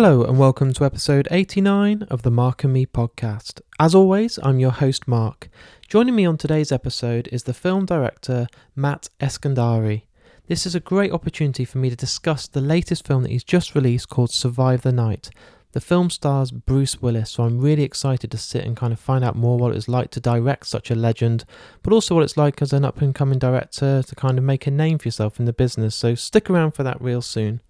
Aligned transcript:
Hello 0.00 0.22
and 0.22 0.38
welcome 0.38 0.72
to 0.74 0.84
episode 0.84 1.26
89 1.28 2.04
of 2.04 2.22
the 2.22 2.30
Mark 2.30 2.62
and 2.62 2.72
Me 2.72 2.86
podcast. 2.86 3.60
As 3.80 3.96
always, 3.96 4.38
I'm 4.44 4.60
your 4.60 4.70
host 4.70 5.08
Mark. 5.08 5.48
Joining 5.88 6.14
me 6.14 6.24
on 6.24 6.38
today's 6.38 6.70
episode 6.70 7.28
is 7.32 7.42
the 7.42 7.52
film 7.52 7.84
director 7.84 8.46
Matt 8.76 9.08
Eskandari. 9.18 10.02
This 10.46 10.66
is 10.66 10.76
a 10.76 10.78
great 10.78 11.10
opportunity 11.10 11.64
for 11.64 11.78
me 11.78 11.90
to 11.90 11.96
discuss 11.96 12.46
the 12.46 12.60
latest 12.60 13.08
film 13.08 13.24
that 13.24 13.32
he's 13.32 13.42
just 13.42 13.74
released 13.74 14.08
called 14.08 14.30
Survive 14.30 14.82
the 14.82 14.92
Night. 14.92 15.30
The 15.72 15.80
film 15.80 16.10
stars 16.10 16.52
Bruce 16.52 17.02
Willis, 17.02 17.32
so 17.32 17.42
I'm 17.42 17.60
really 17.60 17.82
excited 17.82 18.30
to 18.30 18.38
sit 18.38 18.64
and 18.64 18.76
kind 18.76 18.92
of 18.92 19.00
find 19.00 19.24
out 19.24 19.34
more 19.34 19.58
what 19.58 19.74
it's 19.74 19.88
like 19.88 20.12
to 20.12 20.20
direct 20.20 20.68
such 20.68 20.92
a 20.92 20.94
legend, 20.94 21.44
but 21.82 21.92
also 21.92 22.14
what 22.14 22.22
it's 22.22 22.36
like 22.36 22.62
as 22.62 22.72
an 22.72 22.84
up 22.84 23.02
and 23.02 23.16
coming 23.16 23.40
director 23.40 24.04
to 24.04 24.14
kind 24.14 24.38
of 24.38 24.44
make 24.44 24.68
a 24.68 24.70
name 24.70 24.98
for 24.98 25.08
yourself 25.08 25.40
in 25.40 25.44
the 25.44 25.52
business. 25.52 25.96
So 25.96 26.14
stick 26.14 26.48
around 26.48 26.70
for 26.70 26.84
that 26.84 27.02
real 27.02 27.20
soon. 27.20 27.62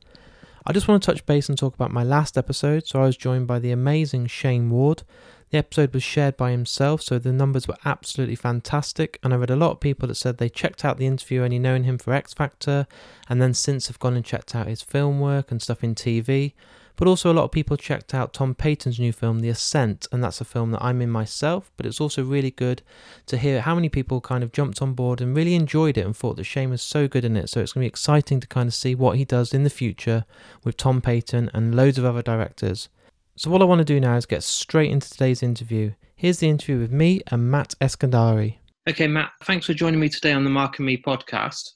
I 0.66 0.72
just 0.72 0.88
want 0.88 1.02
to 1.02 1.06
touch 1.06 1.24
base 1.26 1.48
and 1.48 1.56
talk 1.56 1.74
about 1.74 1.90
my 1.90 2.02
last 2.02 2.36
episode. 2.36 2.86
So 2.86 3.00
I 3.00 3.06
was 3.06 3.16
joined 3.16 3.46
by 3.46 3.58
the 3.58 3.70
amazing 3.70 4.26
Shane 4.26 4.70
Ward. 4.70 5.02
The 5.50 5.58
episode 5.58 5.94
was 5.94 6.02
shared 6.02 6.36
by 6.36 6.50
himself, 6.50 7.00
so 7.00 7.18
the 7.18 7.32
numbers 7.32 7.66
were 7.66 7.78
absolutely 7.86 8.34
fantastic. 8.34 9.18
And 9.22 9.32
I 9.32 9.36
read 9.36 9.50
a 9.50 9.56
lot 9.56 9.70
of 9.70 9.80
people 9.80 10.06
that 10.08 10.16
said 10.16 10.36
they 10.36 10.50
checked 10.50 10.84
out 10.84 10.98
the 10.98 11.06
interview 11.06 11.42
only 11.42 11.58
knowing 11.58 11.84
him 11.84 11.96
for 11.96 12.12
X 12.12 12.34
Factor, 12.34 12.86
and 13.30 13.40
then 13.40 13.54
since 13.54 13.86
have 13.86 13.98
gone 13.98 14.14
and 14.14 14.24
checked 14.24 14.54
out 14.54 14.66
his 14.66 14.82
film 14.82 15.20
work 15.20 15.50
and 15.50 15.62
stuff 15.62 15.82
in 15.82 15.94
TV. 15.94 16.52
But 16.98 17.06
also, 17.06 17.30
a 17.30 17.32
lot 17.32 17.44
of 17.44 17.52
people 17.52 17.76
checked 17.76 18.12
out 18.12 18.32
Tom 18.32 18.56
Paton's 18.56 18.98
new 18.98 19.12
film, 19.12 19.38
The 19.38 19.50
Ascent, 19.50 20.08
and 20.10 20.22
that's 20.22 20.40
a 20.40 20.44
film 20.44 20.72
that 20.72 20.82
I'm 20.82 21.00
in 21.00 21.10
myself. 21.10 21.70
But 21.76 21.86
it's 21.86 22.00
also 22.00 22.24
really 22.24 22.50
good 22.50 22.82
to 23.26 23.38
hear 23.38 23.60
how 23.60 23.76
many 23.76 23.88
people 23.88 24.20
kind 24.20 24.42
of 24.42 24.50
jumped 24.50 24.82
on 24.82 24.94
board 24.94 25.20
and 25.20 25.36
really 25.36 25.54
enjoyed 25.54 25.96
it 25.96 26.04
and 26.04 26.16
thought 26.16 26.36
that 26.36 26.44
Shane 26.44 26.70
was 26.70 26.82
so 26.82 27.06
good 27.06 27.24
in 27.24 27.36
it. 27.36 27.50
So 27.50 27.60
it's 27.60 27.72
going 27.72 27.82
to 27.82 27.84
be 27.84 27.88
exciting 27.88 28.40
to 28.40 28.48
kind 28.48 28.66
of 28.66 28.74
see 28.74 28.96
what 28.96 29.16
he 29.16 29.24
does 29.24 29.54
in 29.54 29.62
the 29.62 29.70
future 29.70 30.24
with 30.64 30.76
Tom 30.76 31.00
Paton 31.00 31.52
and 31.54 31.72
loads 31.72 31.98
of 31.98 32.04
other 32.04 32.20
directors. 32.20 32.88
So, 33.36 33.48
what 33.48 33.62
I 33.62 33.66
want 33.66 33.78
to 33.78 33.84
do 33.84 34.00
now 34.00 34.16
is 34.16 34.26
get 34.26 34.42
straight 34.42 34.90
into 34.90 35.08
today's 35.08 35.40
interview. 35.40 35.92
Here's 36.16 36.40
the 36.40 36.48
interview 36.48 36.80
with 36.80 36.90
me 36.90 37.20
and 37.28 37.48
Matt 37.48 37.76
Eskandari. 37.80 38.56
Okay, 38.88 39.06
Matt, 39.06 39.30
thanks 39.44 39.66
for 39.66 39.74
joining 39.74 40.00
me 40.00 40.08
today 40.08 40.32
on 40.32 40.42
the 40.42 40.50
Mark 40.50 40.80
and 40.80 40.86
Me 40.86 41.00
podcast. 41.00 41.74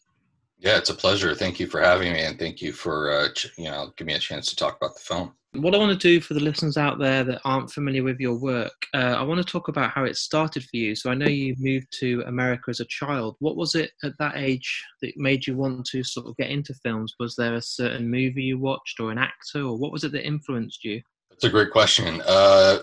Yeah, 0.62 0.78
it's 0.78 0.90
a 0.90 0.94
pleasure. 0.94 1.34
Thank 1.34 1.58
you 1.58 1.66
for 1.66 1.80
having 1.80 2.12
me, 2.12 2.20
and 2.20 2.38
thank 2.38 2.62
you 2.62 2.72
for 2.72 3.10
uh, 3.10 3.32
ch- 3.32 3.52
you 3.58 3.64
know 3.64 3.92
giving 3.96 4.12
me 4.12 4.16
a 4.16 4.20
chance 4.20 4.46
to 4.46 4.56
talk 4.56 4.76
about 4.76 4.94
the 4.94 5.00
film. 5.00 5.34
What 5.54 5.74
I 5.74 5.78
want 5.78 6.00
to 6.00 6.08
do 6.08 6.20
for 6.20 6.34
the 6.34 6.40
listeners 6.40 6.76
out 6.76 7.00
there 7.00 7.24
that 7.24 7.40
aren't 7.44 7.72
familiar 7.72 8.04
with 8.04 8.20
your 8.20 8.38
work, 8.38 8.86
uh, 8.94 9.16
I 9.18 9.22
want 9.22 9.44
to 9.44 9.52
talk 9.52 9.66
about 9.66 9.90
how 9.90 10.04
it 10.04 10.16
started 10.16 10.62
for 10.62 10.76
you. 10.76 10.94
So 10.94 11.10
I 11.10 11.14
know 11.14 11.26
you 11.26 11.56
moved 11.58 11.88
to 11.98 12.22
America 12.28 12.70
as 12.70 12.78
a 12.78 12.84
child. 12.84 13.34
What 13.40 13.56
was 13.56 13.74
it 13.74 13.90
at 14.04 14.16
that 14.20 14.36
age 14.36 14.84
that 15.02 15.16
made 15.16 15.48
you 15.48 15.56
want 15.56 15.84
to 15.86 16.04
sort 16.04 16.26
of 16.26 16.36
get 16.36 16.50
into 16.50 16.74
films? 16.74 17.12
Was 17.18 17.34
there 17.34 17.54
a 17.54 17.60
certain 17.60 18.08
movie 18.08 18.44
you 18.44 18.58
watched, 18.58 19.00
or 19.00 19.10
an 19.10 19.18
actor, 19.18 19.62
or 19.62 19.76
what 19.76 19.90
was 19.90 20.04
it 20.04 20.12
that 20.12 20.24
influenced 20.24 20.84
you? 20.84 21.02
That's 21.28 21.44
a 21.44 21.50
great 21.50 21.72
question. 21.72 22.22
Uh, 22.24 22.78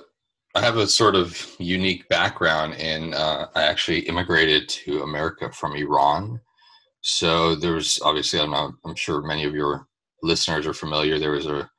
I 0.54 0.62
have 0.62 0.76
a 0.76 0.88
sort 0.88 1.16
of 1.16 1.56
unique 1.60 2.10
background 2.10 2.74
in 2.74 3.14
uh, 3.14 3.48
I 3.56 3.64
actually 3.64 4.00
immigrated 4.00 4.68
to 4.70 5.04
America 5.04 5.50
from 5.54 5.78
Iran 5.78 6.42
so 7.02 7.56
there's 7.56 8.00
obviously, 8.02 8.40
I'm, 8.40 8.52
not, 8.52 8.74
I'm 8.86 8.96
sure 8.96 9.22
many 9.22 9.46
of 9.46 9.54
your 9.54 9.88
listeners 10.22 10.68
are 10.68 10.74
familiar. 10.74 11.18
There 11.18 11.32
was 11.32 11.46
a 11.46 11.70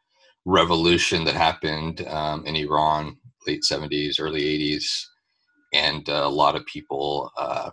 revolution 0.47 1.25
that 1.25 1.35
happened 1.35 2.07
um, 2.09 2.45
in 2.47 2.57
Iran, 2.57 3.17
late 3.47 3.63
70s, 3.71 4.17
early 4.19 4.43
80s, 4.43 4.85
and 5.73 6.09
uh, 6.09 6.23
a 6.25 6.29
lot 6.29 6.57
of 6.57 6.67
people, 6.67 7.31
uh, 7.37 7.71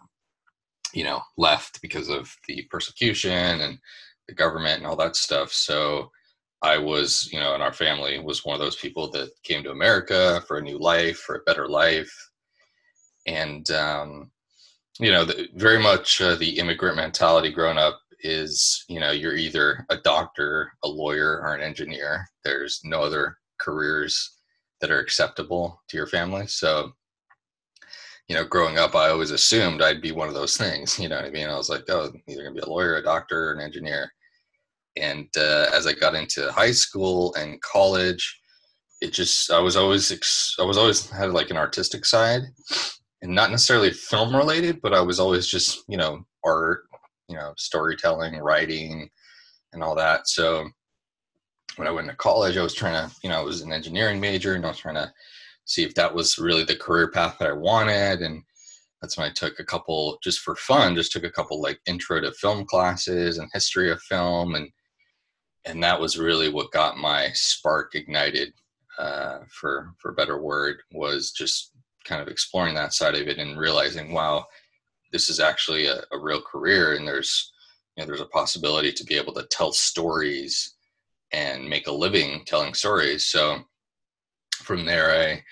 you 0.93 1.03
know, 1.03 1.21
left 1.37 1.81
because 1.81 2.09
of 2.09 2.33
the 2.47 2.67
persecution 2.69 3.61
and 3.61 3.77
the 4.27 4.33
government 4.33 4.79
and 4.79 4.87
all 4.87 4.95
that 4.97 5.15
stuff. 5.15 5.51
So 5.51 6.11
I 6.61 6.77
was, 6.77 7.29
you 7.31 7.39
know, 7.39 7.53
and 7.53 7.63
our 7.63 7.73
family 7.73 8.19
was 8.19 8.43
one 8.43 8.55
of 8.55 8.59
those 8.59 8.75
people 8.75 9.09
that 9.11 9.29
came 9.43 9.63
to 9.63 9.71
America 9.71 10.43
for 10.47 10.57
a 10.57 10.61
new 10.61 10.77
life, 10.77 11.17
for 11.19 11.35
a 11.35 11.43
better 11.45 11.67
life. 11.67 12.11
And 13.25 13.69
um, 13.71 14.31
you 14.99 15.11
know, 15.11 15.25
the, 15.25 15.47
very 15.55 15.79
much 15.81 16.21
uh, 16.21 16.35
the 16.35 16.57
immigrant 16.57 16.95
mentality 16.95 17.51
growing 17.51 17.77
up 17.77 17.99
is, 18.21 18.83
you 18.87 18.99
know, 18.99 19.11
you're 19.11 19.35
either 19.35 19.85
a 19.89 19.97
doctor, 19.97 20.71
a 20.83 20.87
lawyer, 20.87 21.41
or 21.41 21.53
an 21.53 21.61
engineer. 21.61 22.27
There's 22.43 22.81
no 22.83 23.01
other 23.01 23.37
careers 23.59 24.37
that 24.81 24.91
are 24.91 24.99
acceptable 24.99 25.81
to 25.89 25.97
your 25.97 26.07
family. 26.07 26.47
So, 26.47 26.91
you 28.27 28.35
know, 28.35 28.43
growing 28.43 28.77
up, 28.77 28.95
I 28.95 29.09
always 29.09 29.31
assumed 29.31 29.81
I'd 29.81 30.01
be 30.01 30.11
one 30.11 30.27
of 30.27 30.33
those 30.33 30.57
things. 30.57 30.99
You 31.07 31.09
know 31.09 31.17
what 31.17 31.25
I 31.25 31.29
mean? 31.29 31.47
I 31.47 31.57
was 31.57 31.69
like, 31.69 31.83
oh, 31.89 32.11
either 32.27 32.43
gonna 32.43 32.55
be 32.55 32.61
a 32.61 32.69
lawyer, 32.69 32.95
a 32.95 33.03
doctor, 33.03 33.49
or 33.49 33.53
an 33.53 33.61
engineer. 33.61 34.11
And 34.95 35.27
uh, 35.37 35.67
as 35.73 35.85
I 35.85 35.93
got 35.93 36.15
into 36.15 36.51
high 36.51 36.71
school 36.71 37.33
and 37.35 37.61
college, 37.61 38.39
it 38.99 39.13
just 39.13 39.51
I 39.51 39.59
was 39.59 39.75
always 39.75 40.11
I 40.59 40.63
was 40.63 40.77
always 40.77 41.07
had 41.09 41.31
like 41.31 41.51
an 41.51 41.57
artistic 41.57 42.03
side, 42.03 42.41
and 43.21 43.33
not 43.33 43.51
necessarily 43.51 43.91
film 43.91 44.35
related, 44.35 44.81
but 44.81 44.93
I 44.93 45.01
was 45.01 45.19
always 45.19 45.47
just, 45.47 45.83
you 45.87 45.97
know, 45.97 46.25
art, 46.45 46.83
you 47.27 47.35
know, 47.35 47.53
storytelling, 47.57 48.37
writing, 48.37 49.09
and 49.73 49.83
all 49.83 49.95
that. 49.95 50.27
So 50.27 50.69
when 51.77 51.87
I 51.87 51.91
went 51.91 52.07
to 52.09 52.15
college, 52.15 52.57
I 52.57 52.63
was 52.63 52.73
trying 52.73 53.09
to, 53.09 53.15
you 53.23 53.29
know, 53.29 53.39
I 53.39 53.43
was 53.43 53.61
an 53.61 53.73
engineering 53.73 54.19
major 54.19 54.55
and 54.55 54.65
I 54.65 54.69
was 54.69 54.77
trying 54.77 54.95
to 54.95 55.11
see 55.65 55.83
if 55.83 55.93
that 55.95 56.13
was 56.13 56.37
really 56.37 56.63
the 56.63 56.75
career 56.75 57.09
path 57.09 57.37
that 57.39 57.49
I 57.49 57.53
wanted. 57.53 58.21
And 58.21 58.43
that's 59.01 59.17
when 59.17 59.29
I 59.29 59.33
took 59.33 59.59
a 59.59 59.65
couple, 59.65 60.17
just 60.23 60.39
for 60.39 60.55
fun, 60.55 60.95
just 60.95 61.11
took 61.11 61.23
a 61.23 61.31
couple 61.31 61.61
like 61.61 61.79
intro 61.85 62.21
to 62.21 62.31
film 62.31 62.65
classes 62.65 63.37
and 63.37 63.49
history 63.53 63.91
of 63.91 64.01
film. 64.01 64.55
And, 64.55 64.69
and 65.65 65.83
that 65.83 65.99
was 65.99 66.17
really 66.17 66.49
what 66.49 66.71
got 66.71 66.97
my 66.97 67.29
spark 67.33 67.93
ignited, 67.95 68.53
uh, 68.97 69.39
for, 69.49 69.91
for 69.99 70.13
better 70.13 70.41
word, 70.41 70.77
was 70.93 71.31
just 71.31 71.73
kind 72.07 72.21
of 72.21 72.27
exploring 72.27 72.75
that 72.75 72.93
side 72.93 73.15
of 73.15 73.27
it 73.27 73.37
and 73.37 73.59
realizing, 73.59 74.13
wow, 74.13 74.45
this 75.11 75.29
is 75.29 75.39
actually 75.39 75.87
a, 75.87 76.03
a 76.11 76.19
real 76.19 76.41
career, 76.41 76.95
and 76.95 77.07
there's 77.07 77.51
you 77.95 78.03
know 78.03 78.07
there's 78.07 78.21
a 78.21 78.25
possibility 78.25 78.91
to 78.91 79.05
be 79.05 79.15
able 79.15 79.33
to 79.33 79.47
tell 79.49 79.71
stories 79.71 80.75
and 81.33 81.69
make 81.69 81.87
a 81.87 81.91
living 81.91 82.43
telling 82.45 82.73
stories. 82.73 83.27
So 83.27 83.59
from 84.55 84.85
there, 84.85 85.11
I 85.11 85.43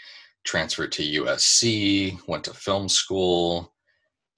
transferred 0.46 0.92
to 0.94 1.24
USC, 1.24 2.18
went 2.28 2.44
to 2.46 2.54
film 2.54 2.88
school, 2.88 3.74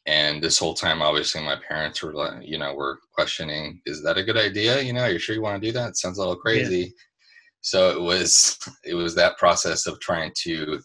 and 0.07 0.41
this 0.41 0.57
whole 0.57 0.73
time, 0.73 1.01
obviously, 1.01 1.41
my 1.41 1.57
parents 1.67 2.01
were 2.01 2.13
like, 2.13 2.41
you 2.41 2.57
know, 2.57 2.73
were 2.73 2.99
questioning, 3.13 3.81
is 3.85 4.01
that 4.03 4.17
a 4.17 4.23
good 4.23 4.37
idea? 4.37 4.81
You 4.81 4.93
know, 4.93 5.01
are 5.01 5.11
you 5.11 5.19
sure 5.19 5.35
you 5.35 5.41
want 5.41 5.61
to 5.61 5.67
do 5.67 5.73
that? 5.73 5.89
It 5.89 5.97
sounds 5.97 6.17
a 6.17 6.21
little 6.21 6.37
crazy. 6.37 6.79
Yeah. 6.79 6.87
So 7.61 7.89
it 7.89 8.01
was 8.01 8.57
it 8.85 8.93
was 8.93 9.13
that 9.15 9.37
process 9.37 9.87
of 9.87 9.99
trying 9.99 10.31
to 10.43 10.79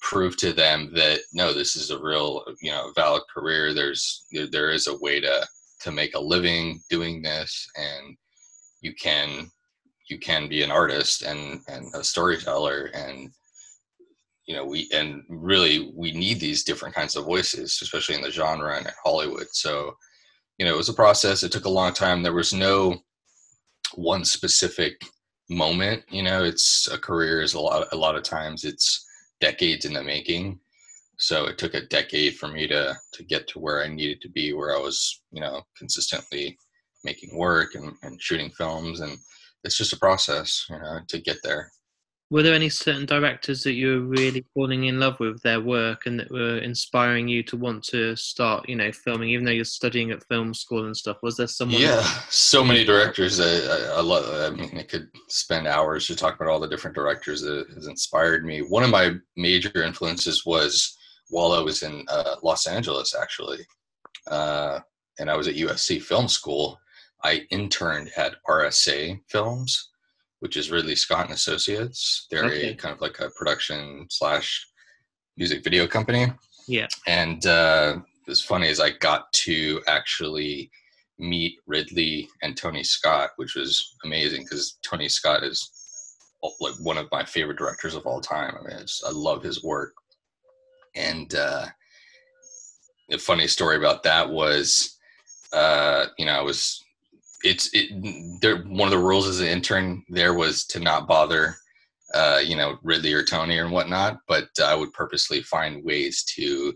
prove 0.00 0.36
to 0.36 0.52
them 0.52 0.90
that 0.94 1.20
no 1.32 1.52
this 1.52 1.76
is 1.76 1.90
a 1.90 2.00
real 2.00 2.44
you 2.60 2.70
know 2.70 2.92
valid 2.94 3.22
career. 3.32 3.74
There's 3.74 4.26
there, 4.50 4.70
is 4.70 4.86
a 4.86 4.96
way 4.98 5.20
to 5.20 5.46
to 5.80 5.90
make 5.90 6.14
a 6.14 6.20
living 6.20 6.80
doing 6.90 7.22
this 7.22 7.68
and 7.76 8.16
you 8.80 8.94
can 8.94 9.50
you 10.08 10.18
can 10.18 10.48
be 10.48 10.62
an 10.62 10.70
artist 10.70 11.22
and 11.22 11.60
and 11.68 11.92
a 11.94 12.02
storyteller 12.02 12.90
and 12.94 13.30
you 14.46 14.54
know 14.54 14.64
we 14.64 14.88
and 14.92 15.22
really 15.28 15.92
we 15.94 16.12
need 16.12 16.40
these 16.40 16.64
different 16.64 16.94
kinds 16.94 17.16
of 17.16 17.24
voices 17.24 17.78
especially 17.82 18.14
in 18.14 18.22
the 18.22 18.30
genre 18.30 18.76
and 18.76 18.86
in 18.86 18.92
hollywood. 19.04 19.46
So 19.52 19.94
you 20.58 20.66
know 20.66 20.74
it 20.74 20.78
was 20.78 20.88
a 20.88 20.94
process. 20.94 21.42
It 21.42 21.52
took 21.52 21.66
a 21.66 21.70
long 21.70 21.92
time. 21.92 22.22
There 22.22 22.32
was 22.32 22.52
no 22.52 22.98
one 23.94 24.24
specific 24.24 25.02
moment 25.50 26.02
you 26.10 26.22
know 26.22 26.44
it's 26.44 26.88
a 26.88 26.98
career 26.98 27.40
is 27.40 27.54
a 27.54 27.60
lot 27.60 27.88
a 27.92 27.96
lot 27.96 28.14
of 28.14 28.22
times 28.22 28.64
it's 28.64 29.07
decades 29.40 29.84
in 29.84 29.92
the 29.92 30.02
making. 30.02 30.60
So 31.18 31.46
it 31.46 31.58
took 31.58 31.74
a 31.74 31.86
decade 31.86 32.36
for 32.36 32.48
me 32.48 32.66
to 32.68 32.94
to 33.14 33.24
get 33.24 33.48
to 33.48 33.58
where 33.58 33.82
I 33.82 33.88
needed 33.88 34.20
to 34.22 34.28
be, 34.30 34.52
where 34.52 34.76
I 34.76 34.78
was, 34.78 35.22
you 35.32 35.40
know, 35.40 35.62
consistently 35.76 36.56
making 37.04 37.36
work 37.36 37.74
and, 37.74 37.94
and 38.02 38.20
shooting 38.20 38.50
films, 38.50 39.00
and 39.00 39.18
it's 39.64 39.76
just 39.76 39.92
a 39.92 39.98
process, 39.98 40.64
you 40.70 40.78
know, 40.78 41.00
to 41.08 41.18
get 41.20 41.38
there 41.42 41.70
were 42.30 42.42
there 42.42 42.54
any 42.54 42.68
certain 42.68 43.06
directors 43.06 43.62
that 43.62 43.72
you 43.72 43.88
were 43.88 44.08
really 44.08 44.44
falling 44.52 44.84
in 44.84 45.00
love 45.00 45.18
with 45.18 45.40
their 45.42 45.60
work 45.60 46.04
and 46.04 46.20
that 46.20 46.30
were 46.30 46.58
inspiring 46.58 47.26
you 47.26 47.42
to 47.42 47.56
want 47.56 47.82
to 47.82 48.14
start 48.16 48.68
you 48.68 48.76
know 48.76 48.92
filming 48.92 49.30
even 49.30 49.44
though 49.44 49.50
you're 49.50 49.64
studying 49.64 50.10
at 50.10 50.26
film 50.28 50.52
school 50.52 50.86
and 50.86 50.96
stuff? 50.96 51.16
Was 51.22 51.36
there 51.36 51.46
someone 51.46 51.80
yeah 51.80 52.02
so 52.28 52.62
many 52.62 52.84
directors 52.84 53.40
I, 53.40 53.96
I, 53.96 54.00
love 54.00 54.52
i 54.52 54.54
mean 54.54 54.78
i 54.78 54.82
could 54.82 55.08
spend 55.28 55.66
hours 55.66 56.06
to 56.06 56.16
talk 56.16 56.34
about 56.34 56.48
all 56.48 56.60
the 56.60 56.68
different 56.68 56.94
directors 56.94 57.40
that 57.42 57.66
has 57.74 57.86
inspired 57.86 58.44
me. 58.44 58.60
One 58.60 58.82
of 58.82 58.90
my 58.90 59.14
major 59.36 59.82
influences 59.82 60.44
was 60.44 60.96
while 61.28 61.52
i 61.52 61.60
was 61.60 61.82
in 61.82 62.04
uh, 62.08 62.36
los 62.42 62.66
angeles 62.66 63.14
actually. 63.18 63.60
Uh, 64.30 64.80
and 65.18 65.30
i 65.30 65.36
was 65.36 65.48
at 65.48 65.56
usc 65.56 66.02
film 66.02 66.28
school. 66.28 66.78
I 67.24 67.46
interned 67.50 68.10
at 68.16 68.34
rsa 68.48 69.18
films 69.28 69.90
which 70.40 70.56
is 70.56 70.70
Ridley 70.70 70.96
Scott 70.96 71.26
and 71.26 71.34
Associates. 71.34 72.26
They're 72.30 72.44
okay. 72.44 72.70
a 72.70 72.74
kind 72.74 72.94
of 72.94 73.00
like 73.00 73.20
a 73.20 73.30
production 73.30 74.06
slash 74.10 74.66
music 75.36 75.64
video 75.64 75.86
company. 75.86 76.26
Yeah. 76.66 76.86
And 77.06 77.44
uh, 77.46 77.98
what's 78.24 78.42
funny 78.42 78.68
as 78.68 78.80
I 78.80 78.90
got 78.90 79.32
to 79.32 79.80
actually 79.86 80.70
meet 81.18 81.58
Ridley 81.66 82.28
and 82.42 82.56
Tony 82.56 82.84
Scott, 82.84 83.30
which 83.36 83.54
was 83.56 83.96
amazing 84.04 84.44
because 84.44 84.78
Tony 84.82 85.08
Scott 85.08 85.42
is 85.42 85.70
like 86.60 86.74
one 86.80 86.98
of 86.98 87.10
my 87.10 87.24
favorite 87.24 87.58
directors 87.58 87.94
of 87.94 88.06
all 88.06 88.20
time. 88.20 88.54
I 88.58 88.68
mean, 88.68 88.86
I 89.06 89.10
love 89.10 89.42
his 89.42 89.64
work. 89.64 89.94
And 90.94 91.34
uh, 91.34 91.66
the 93.08 93.18
funny 93.18 93.46
story 93.46 93.76
about 93.76 94.02
that 94.04 94.28
was, 94.28 94.98
uh, 95.52 96.06
you 96.18 96.26
know, 96.26 96.32
I 96.32 96.42
was 96.42 96.84
it's 97.42 97.70
it. 97.72 98.40
There, 98.40 98.62
one 98.64 98.88
of 98.88 98.92
the 98.92 99.04
rules 99.04 99.26
as 99.26 99.40
an 99.40 99.46
intern 99.46 100.04
there 100.08 100.34
was 100.34 100.64
to 100.66 100.80
not 100.80 101.06
bother, 101.06 101.56
uh, 102.14 102.40
you 102.44 102.56
know, 102.56 102.78
Ridley 102.82 103.12
or 103.12 103.24
Tony 103.24 103.58
or 103.58 103.68
whatnot. 103.68 104.18
But 104.26 104.48
I 104.62 104.74
would 104.74 104.92
purposely 104.92 105.42
find 105.42 105.84
ways 105.84 106.24
to 106.36 106.74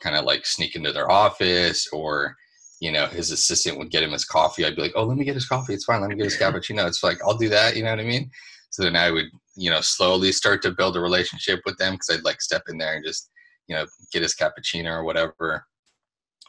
kind 0.00 0.16
of 0.16 0.24
like 0.24 0.46
sneak 0.46 0.76
into 0.76 0.92
their 0.92 1.10
office 1.10 1.88
or 1.92 2.36
you 2.80 2.92
know, 2.92 3.06
his 3.06 3.30
assistant 3.30 3.78
would 3.78 3.90
get 3.90 4.02
him 4.02 4.12
his 4.12 4.24
coffee. 4.24 4.64
I'd 4.64 4.76
be 4.76 4.82
like, 4.82 4.92
oh, 4.94 5.04
let 5.04 5.16
me 5.16 5.24
get 5.24 5.34
his 5.34 5.48
coffee. 5.48 5.72
It's 5.72 5.84
fine. 5.84 6.00
Let 6.00 6.10
me 6.10 6.16
get 6.16 6.24
his 6.24 6.36
cappuccino. 6.40 6.86
It's 6.86 7.02
like, 7.02 7.18
I'll 7.22 7.36
do 7.36 7.48
that. 7.48 7.76
You 7.76 7.84
know 7.84 7.90
what 7.90 8.00
I 8.00 8.04
mean? 8.04 8.30
So 8.70 8.82
then 8.82 8.96
I 8.96 9.10
would, 9.10 9.26
you 9.56 9.70
know, 9.70 9.80
slowly 9.80 10.32
start 10.32 10.60
to 10.62 10.72
build 10.72 10.96
a 10.96 11.00
relationship 11.00 11.60
with 11.64 11.78
them 11.78 11.94
because 11.94 12.10
I'd 12.10 12.24
like 12.24 12.42
step 12.42 12.62
in 12.68 12.76
there 12.76 12.94
and 12.94 13.04
just, 13.04 13.30
you 13.66 13.74
know, 13.74 13.86
get 14.12 14.22
his 14.22 14.34
cappuccino 14.34 14.90
or 14.90 15.04
whatever. 15.04 15.64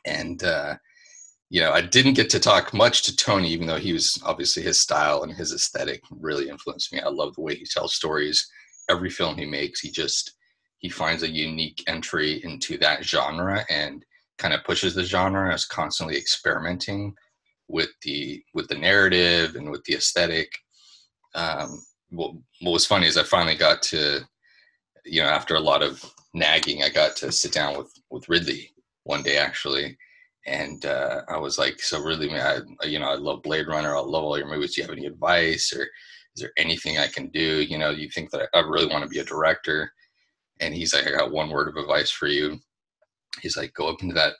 And, 0.05 0.43
uh, 0.43 0.75
you 1.49 1.61
know, 1.61 1.71
I 1.71 1.81
didn't 1.81 2.15
get 2.15 2.29
to 2.31 2.39
talk 2.39 2.73
much 2.73 3.03
to 3.03 3.15
Tony, 3.15 3.49
even 3.49 3.67
though 3.67 3.77
he 3.77 3.93
was 3.93 4.21
obviously 4.25 4.63
his 4.63 4.81
style 4.81 5.23
and 5.23 5.31
his 5.31 5.53
aesthetic 5.53 6.01
really 6.11 6.49
influenced 6.49 6.91
me. 6.91 6.99
I 6.99 7.09
love 7.09 7.35
the 7.35 7.41
way 7.41 7.55
he 7.55 7.65
tells 7.65 7.95
stories. 7.95 8.45
Every 8.89 9.09
film 9.09 9.37
he 9.37 9.45
makes, 9.45 9.79
he 9.79 9.89
just, 9.89 10.33
he 10.79 10.89
finds 10.89 11.23
a 11.23 11.29
unique 11.29 11.83
entry 11.87 12.43
into 12.43 12.77
that 12.79 13.03
genre 13.03 13.65
and 13.69 14.03
kind 14.37 14.53
of 14.53 14.63
pushes 14.63 14.93
the 14.93 15.03
genre 15.03 15.53
as 15.53 15.65
constantly 15.65 16.17
experimenting 16.17 17.15
with 17.69 17.89
the 18.03 18.41
with 18.53 18.67
the 18.67 18.75
narrative 18.75 19.55
and 19.55 19.69
with 19.69 19.83
the 19.85 19.95
aesthetic. 19.95 20.51
Um, 21.35 21.81
what, 22.09 22.33
what 22.61 22.71
was 22.71 22.85
funny 22.85 23.07
is 23.07 23.17
I 23.17 23.23
finally 23.23 23.55
got 23.55 23.81
to, 23.83 24.21
you 25.05 25.21
know, 25.21 25.27
after 25.27 25.55
a 25.55 25.59
lot 25.59 25.83
of 25.83 26.03
nagging, 26.33 26.83
I 26.83 26.89
got 26.89 27.15
to 27.17 27.31
sit 27.31 27.51
down 27.51 27.77
with 27.77 27.91
with 28.09 28.29
Ridley 28.29 28.71
one 29.03 29.23
day 29.23 29.37
actually, 29.37 29.97
and 30.47 30.85
uh, 30.85 31.21
I 31.29 31.37
was 31.37 31.57
like, 31.59 31.79
"So 31.79 32.01
Ridley, 32.01 32.29
man, 32.29 32.77
I, 32.81 32.85
you 32.85 32.99
know, 32.99 33.09
I 33.09 33.15
love 33.15 33.43
Blade 33.43 33.67
Runner. 33.67 33.95
I 33.95 33.99
love 33.99 34.23
all 34.23 34.37
your 34.37 34.47
movies. 34.47 34.75
Do 34.75 34.81
you 34.81 34.87
have 34.87 34.97
any 34.97 35.05
advice, 35.05 35.71
or 35.73 35.83
is 35.83 36.41
there 36.41 36.51
anything 36.57 36.97
I 36.97 37.07
can 37.07 37.27
do? 37.29 37.61
You 37.61 37.77
know, 37.77 37.91
you 37.91 38.09
think 38.09 38.31
that 38.31 38.49
I 38.53 38.59
really 38.59 38.87
want 38.87 39.03
to 39.03 39.09
be 39.09 39.19
a 39.19 39.25
director?" 39.25 39.91
And 40.59 40.73
he's 40.73 40.93
like, 40.93 41.05
"I 41.05 41.11
got 41.11 41.31
one 41.31 41.49
word 41.49 41.67
of 41.67 41.75
advice 41.75 42.09
for 42.09 42.27
you 42.27 42.59
he's 43.41 43.57
like, 43.57 43.73
go 43.73 43.89
up 43.89 44.01
into 44.01 44.15
that 44.15 44.33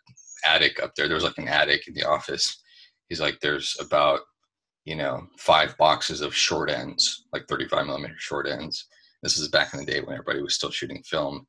attic 0.46 0.82
up 0.82 0.94
there. 0.96 1.08
There 1.08 1.16
was 1.16 1.24
like 1.24 1.38
an 1.38 1.48
attic 1.48 1.88
in 1.88 1.94
the 1.94 2.04
office. 2.04 2.62
He's 3.10 3.22
like, 3.22 3.40
there's 3.40 3.76
about, 3.80 4.22
you 4.86 4.96
know, 4.96 5.28
five 5.38 5.78
boxes 5.78 6.22
of 6.22 6.36
short 6.36 6.70
ends, 6.70 7.26
like 7.34 7.48
35 7.48 7.86
millimeter 7.86 8.16
short 8.18 8.48
ends. 8.48 8.88
This 9.24 9.38
is 9.38 9.48
back 9.50 9.74
in 9.74 9.80
the 9.80 9.86
day 9.86 10.00
when 10.02 10.14
everybody 10.14 10.42
was 10.42 10.56
still 10.56 10.72
shooting 10.72 11.04
film. 11.04 11.46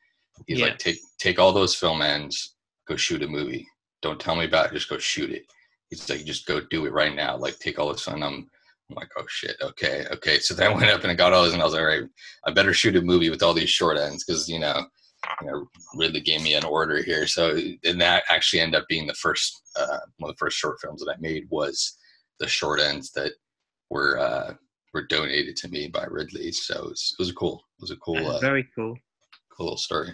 He's 0.47 0.59
yeah. 0.59 0.67
like, 0.67 0.79
take 0.79 0.99
take 1.19 1.39
all 1.39 1.53
those 1.53 1.75
film 1.75 2.01
ends, 2.01 2.57
go 2.87 2.97
shoot 2.97 3.23
a 3.23 3.29
movie. 3.29 3.67
Don't 4.03 4.21
tell 4.21 4.37
me 4.37 4.45
about 4.45 4.67
it, 4.67 4.75
just 4.75 4.89
go 4.89 4.99
shoot 4.99 5.31
it. 5.31 5.45
He's 5.91 6.09
like, 6.09 6.25
just 6.25 6.47
go 6.47 6.61
do 6.71 6.87
it 6.87 6.93
right 6.93 7.15
now. 7.15 7.37
Like, 7.37 7.59
take 7.59 7.79
all 7.79 7.91
this 7.93 8.03
fun. 8.03 8.23
I'm, 8.23 8.49
I'm 8.91 8.97
like, 8.97 9.09
oh 9.17 9.25
shit, 9.29 9.57
okay, 9.63 10.07
okay. 10.13 10.39
So 10.39 10.55
then 10.55 10.71
I 10.71 10.75
went 10.75 10.91
up 10.91 11.03
and 11.03 11.11
I 11.11 11.15
got 11.15 11.33
all 11.33 11.43
those, 11.43 11.53
and 11.53 11.63
I 11.63 11.65
was 11.65 11.75
like, 11.75 11.83
all 11.83 11.89
right, 11.89 12.05
I 12.47 12.53
better 12.53 12.73
shoot 12.73 12.97
a 12.97 13.03
movie 13.03 13.31
with 13.31 13.43
all 13.43 13.55
these 13.55 13.71
short 13.71 13.99
ends 13.99 14.25
because 14.25 14.49
you 14.49 14.59
know 14.59 14.87
you 15.41 15.47
know, 15.47 15.69
Ridley 15.95 16.21
gave 16.21 16.43
me 16.43 16.55
an 16.55 16.65
order 16.65 17.03
here. 17.03 17.27
So, 17.27 17.59
and 17.85 18.01
that 18.01 18.25
actually 18.29 18.61
ended 18.61 18.81
up 18.81 18.89
being 18.89 19.07
the 19.07 19.15
first, 19.15 19.63
uh, 19.77 19.99
one 20.19 20.31
of 20.31 20.37
the 20.37 20.39
first 20.39 20.59
short 20.59 20.79
films 20.81 21.05
that 21.05 21.13
I 21.13 21.21
made 21.21 21.47
was 21.51 21.97
the 22.41 22.47
short 22.47 22.81
ends 22.81 23.11
that 23.13 23.33
were, 23.91 24.19
uh, 24.19 24.55
were 24.95 25.07
donated 25.07 25.57
to 25.57 25.69
me 25.69 25.89
by 25.89 26.05
Ridley. 26.09 26.53
So 26.53 26.75
it 26.75 26.91
was, 26.91 27.15
it 27.19 27.23
was 27.23 27.31
a 27.31 27.35
cool, 27.35 27.65
it 27.79 27.83
was 27.83 27.91
a 27.91 27.97
cool, 27.97 28.27
uh, 28.27 28.39
very 28.39 28.69
cool 28.75 28.97
little 29.63 29.77
story. 29.77 30.13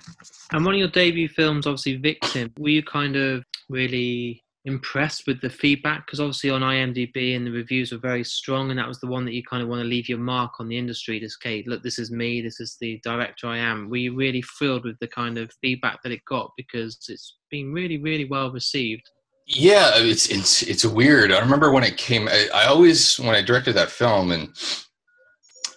And 0.52 0.64
one 0.64 0.74
of 0.74 0.78
your 0.78 0.88
debut 0.88 1.28
films, 1.28 1.66
obviously 1.66 1.96
Victim, 1.96 2.52
were 2.58 2.70
you 2.70 2.82
kind 2.82 3.16
of 3.16 3.44
really 3.68 4.44
impressed 4.66 5.26
with 5.26 5.40
the 5.42 5.50
feedback 5.50 6.06
because 6.06 6.20
obviously 6.20 6.48
on 6.48 6.62
IMDb 6.62 7.36
and 7.36 7.46
the 7.46 7.50
reviews 7.50 7.92
were 7.92 7.98
very 7.98 8.24
strong, 8.24 8.70
and 8.70 8.78
that 8.78 8.88
was 8.88 9.00
the 9.00 9.06
one 9.06 9.24
that 9.24 9.34
you 9.34 9.42
kind 9.42 9.62
of 9.62 9.68
want 9.68 9.80
to 9.80 9.88
leave 9.88 10.08
your 10.08 10.18
mark 10.18 10.52
on 10.58 10.68
the 10.68 10.78
industry. 10.78 11.18
This, 11.18 11.36
say, 11.42 11.64
look, 11.66 11.82
this 11.82 11.98
is 11.98 12.10
me. 12.10 12.40
This 12.40 12.60
is 12.60 12.76
the 12.80 13.00
director 13.04 13.46
I 13.46 13.58
am. 13.58 13.90
Were 13.90 13.96
you 13.96 14.14
really 14.14 14.42
thrilled 14.42 14.84
with 14.84 14.98
the 15.00 15.08
kind 15.08 15.38
of 15.38 15.52
feedback 15.60 16.02
that 16.02 16.12
it 16.12 16.24
got 16.26 16.50
because 16.56 16.98
it's 17.08 17.36
been 17.50 17.72
really, 17.72 17.98
really 17.98 18.24
well 18.24 18.50
received? 18.50 19.02
Yeah, 19.46 19.90
it's 19.96 20.30
it's 20.30 20.62
it's 20.62 20.86
weird. 20.86 21.30
I 21.30 21.38
remember 21.38 21.70
when 21.70 21.84
it 21.84 21.98
came. 21.98 22.28
I, 22.28 22.48
I 22.54 22.64
always 22.64 23.20
when 23.20 23.34
I 23.34 23.42
directed 23.42 23.74
that 23.74 23.90
film 23.90 24.32
and. 24.32 24.56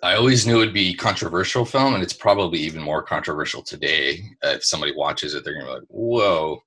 I 0.04 0.16
always 0.16 0.46
knew 0.46 0.62
it'd 0.62 0.74
be 0.74 0.94
controversial 0.94 1.66
film, 1.66 1.96
and 1.96 2.04
it's 2.04 2.14
probably 2.14 2.60
even 2.60 2.82
more 2.82 3.02
controversial 3.02 3.64
today. 3.64 4.22
Uh, 4.44 4.50
if 4.50 4.64
somebody 4.64 4.94
watches 4.96 5.34
it, 5.34 5.44
they're 5.44 5.54
gonna 5.54 5.66
be 5.66 5.72
like, 5.72 5.88
"Whoa!" 5.90 6.62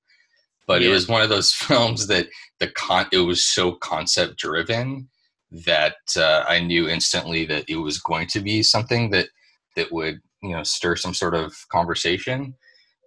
but 0.66 0.82
yeah. 0.82 0.88
it 0.88 0.92
was 0.92 1.08
one 1.08 1.22
of 1.22 1.28
those 1.28 1.52
films 1.68 2.06
that 2.08 2.28
the 2.58 2.68
con 2.68 3.06
it 3.12 3.18
was 3.18 3.44
so 3.44 3.72
concept 3.72 4.38
driven 4.38 5.08
that 5.66 5.96
uh, 6.16 6.44
I 6.46 6.60
knew 6.60 6.88
instantly 6.88 7.44
that 7.46 7.68
it 7.68 7.76
was 7.76 7.98
going 7.98 8.28
to 8.28 8.40
be 8.40 8.62
something 8.62 9.10
that 9.10 9.28
that 9.76 9.92
would 9.92 10.20
you 10.42 10.50
know 10.50 10.62
stir 10.62 10.96
some 10.96 11.14
sort 11.14 11.34
of 11.34 11.54
conversation. 11.70 12.54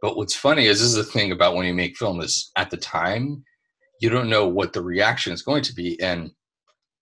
But 0.01 0.17
what's 0.17 0.35
funny 0.35 0.67
is 0.67 0.79
this 0.79 0.89
is 0.89 0.95
the 0.95 1.03
thing 1.03 1.31
about 1.31 1.55
when 1.55 1.65
you 1.65 1.73
make 1.73 1.95
film 1.97 2.19
is 2.19 2.51
at 2.57 2.69
the 2.69 2.77
time 2.77 3.43
you 4.01 4.09
don't 4.09 4.29
know 4.29 4.45
what 4.45 4.73
the 4.73 4.81
reaction 4.81 5.31
is 5.31 5.41
going 5.41 5.63
to 5.63 5.73
be, 5.73 5.97
and 6.01 6.31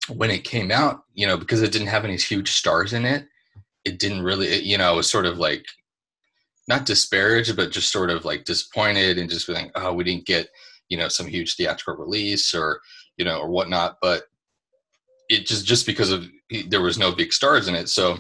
when 0.10 0.32
it 0.32 0.44
came 0.44 0.72
out, 0.72 1.04
you 1.14 1.28
know, 1.28 1.38
because 1.38 1.62
it 1.62 1.72
didn't 1.72 1.88
have 1.88 2.06
any 2.06 2.18
huge 2.18 2.52
stars 2.52 2.94
in 2.94 3.06
it, 3.06 3.28
it 3.86 4.00
didn't 4.00 4.24
really, 4.24 4.48
it, 4.48 4.64
you 4.64 4.78
know, 4.78 4.94
it 4.94 4.98
was 4.98 5.10
sort 5.10 5.26
of 5.26 5.38
like 5.38 5.66
not 6.68 6.86
disparaged, 6.86 7.56
but 7.56 7.72
just 7.72 7.92
sort 7.92 8.10
of 8.10 8.26
like 8.26 8.46
disappointed 8.46 9.18
and 9.18 9.30
just 9.30 9.48
being, 9.48 9.72
oh, 9.76 9.94
we 9.94 10.04
didn't 10.04 10.26
get, 10.26 10.48
you 10.90 10.98
know, 10.98 11.08
some 11.08 11.28
huge 11.28 11.56
theatrical 11.56 12.04
release 12.04 12.54
or, 12.54 12.82
you 13.18 13.26
know, 13.26 13.40
or 13.40 13.50
whatnot. 13.50 13.98
But 14.02 14.24
it 15.30 15.46
just, 15.46 15.66
just 15.66 15.86
because 15.86 16.12
of, 16.12 16.28
there 16.68 16.82
was 16.82 16.98
no 16.98 17.12
big 17.12 17.32
stars 17.34 17.68
in 17.68 17.76
it. 17.76 17.90
So 17.90 18.18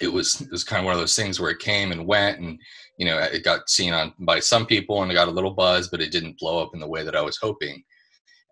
it 0.00 0.08
was, 0.08 0.40
it 0.40 0.50
was 0.50 0.64
kind 0.64 0.80
of 0.80 0.84
one 0.84 0.94
of 0.94 1.00
those 1.00 1.16
things 1.16 1.40
where 1.40 1.50
it 1.50 1.58
came 1.58 1.92
and 1.92 2.06
went 2.06 2.38
and, 2.38 2.58
you 2.98 3.06
know, 3.06 3.18
it 3.18 3.44
got 3.44 3.68
seen 3.68 3.92
on 3.92 4.12
by 4.20 4.40
some 4.40 4.66
people 4.66 5.02
and 5.02 5.10
it 5.10 5.14
got 5.14 5.28
a 5.28 5.32
little 5.32 5.52
buzz, 5.52 5.88
but 5.88 6.00
it 6.00 6.12
didn't 6.12 6.38
blow 6.38 6.62
up 6.62 6.70
in 6.74 6.80
the 6.80 6.88
way 6.88 7.04
that 7.04 7.16
I 7.16 7.22
was 7.22 7.36
hoping 7.36 7.82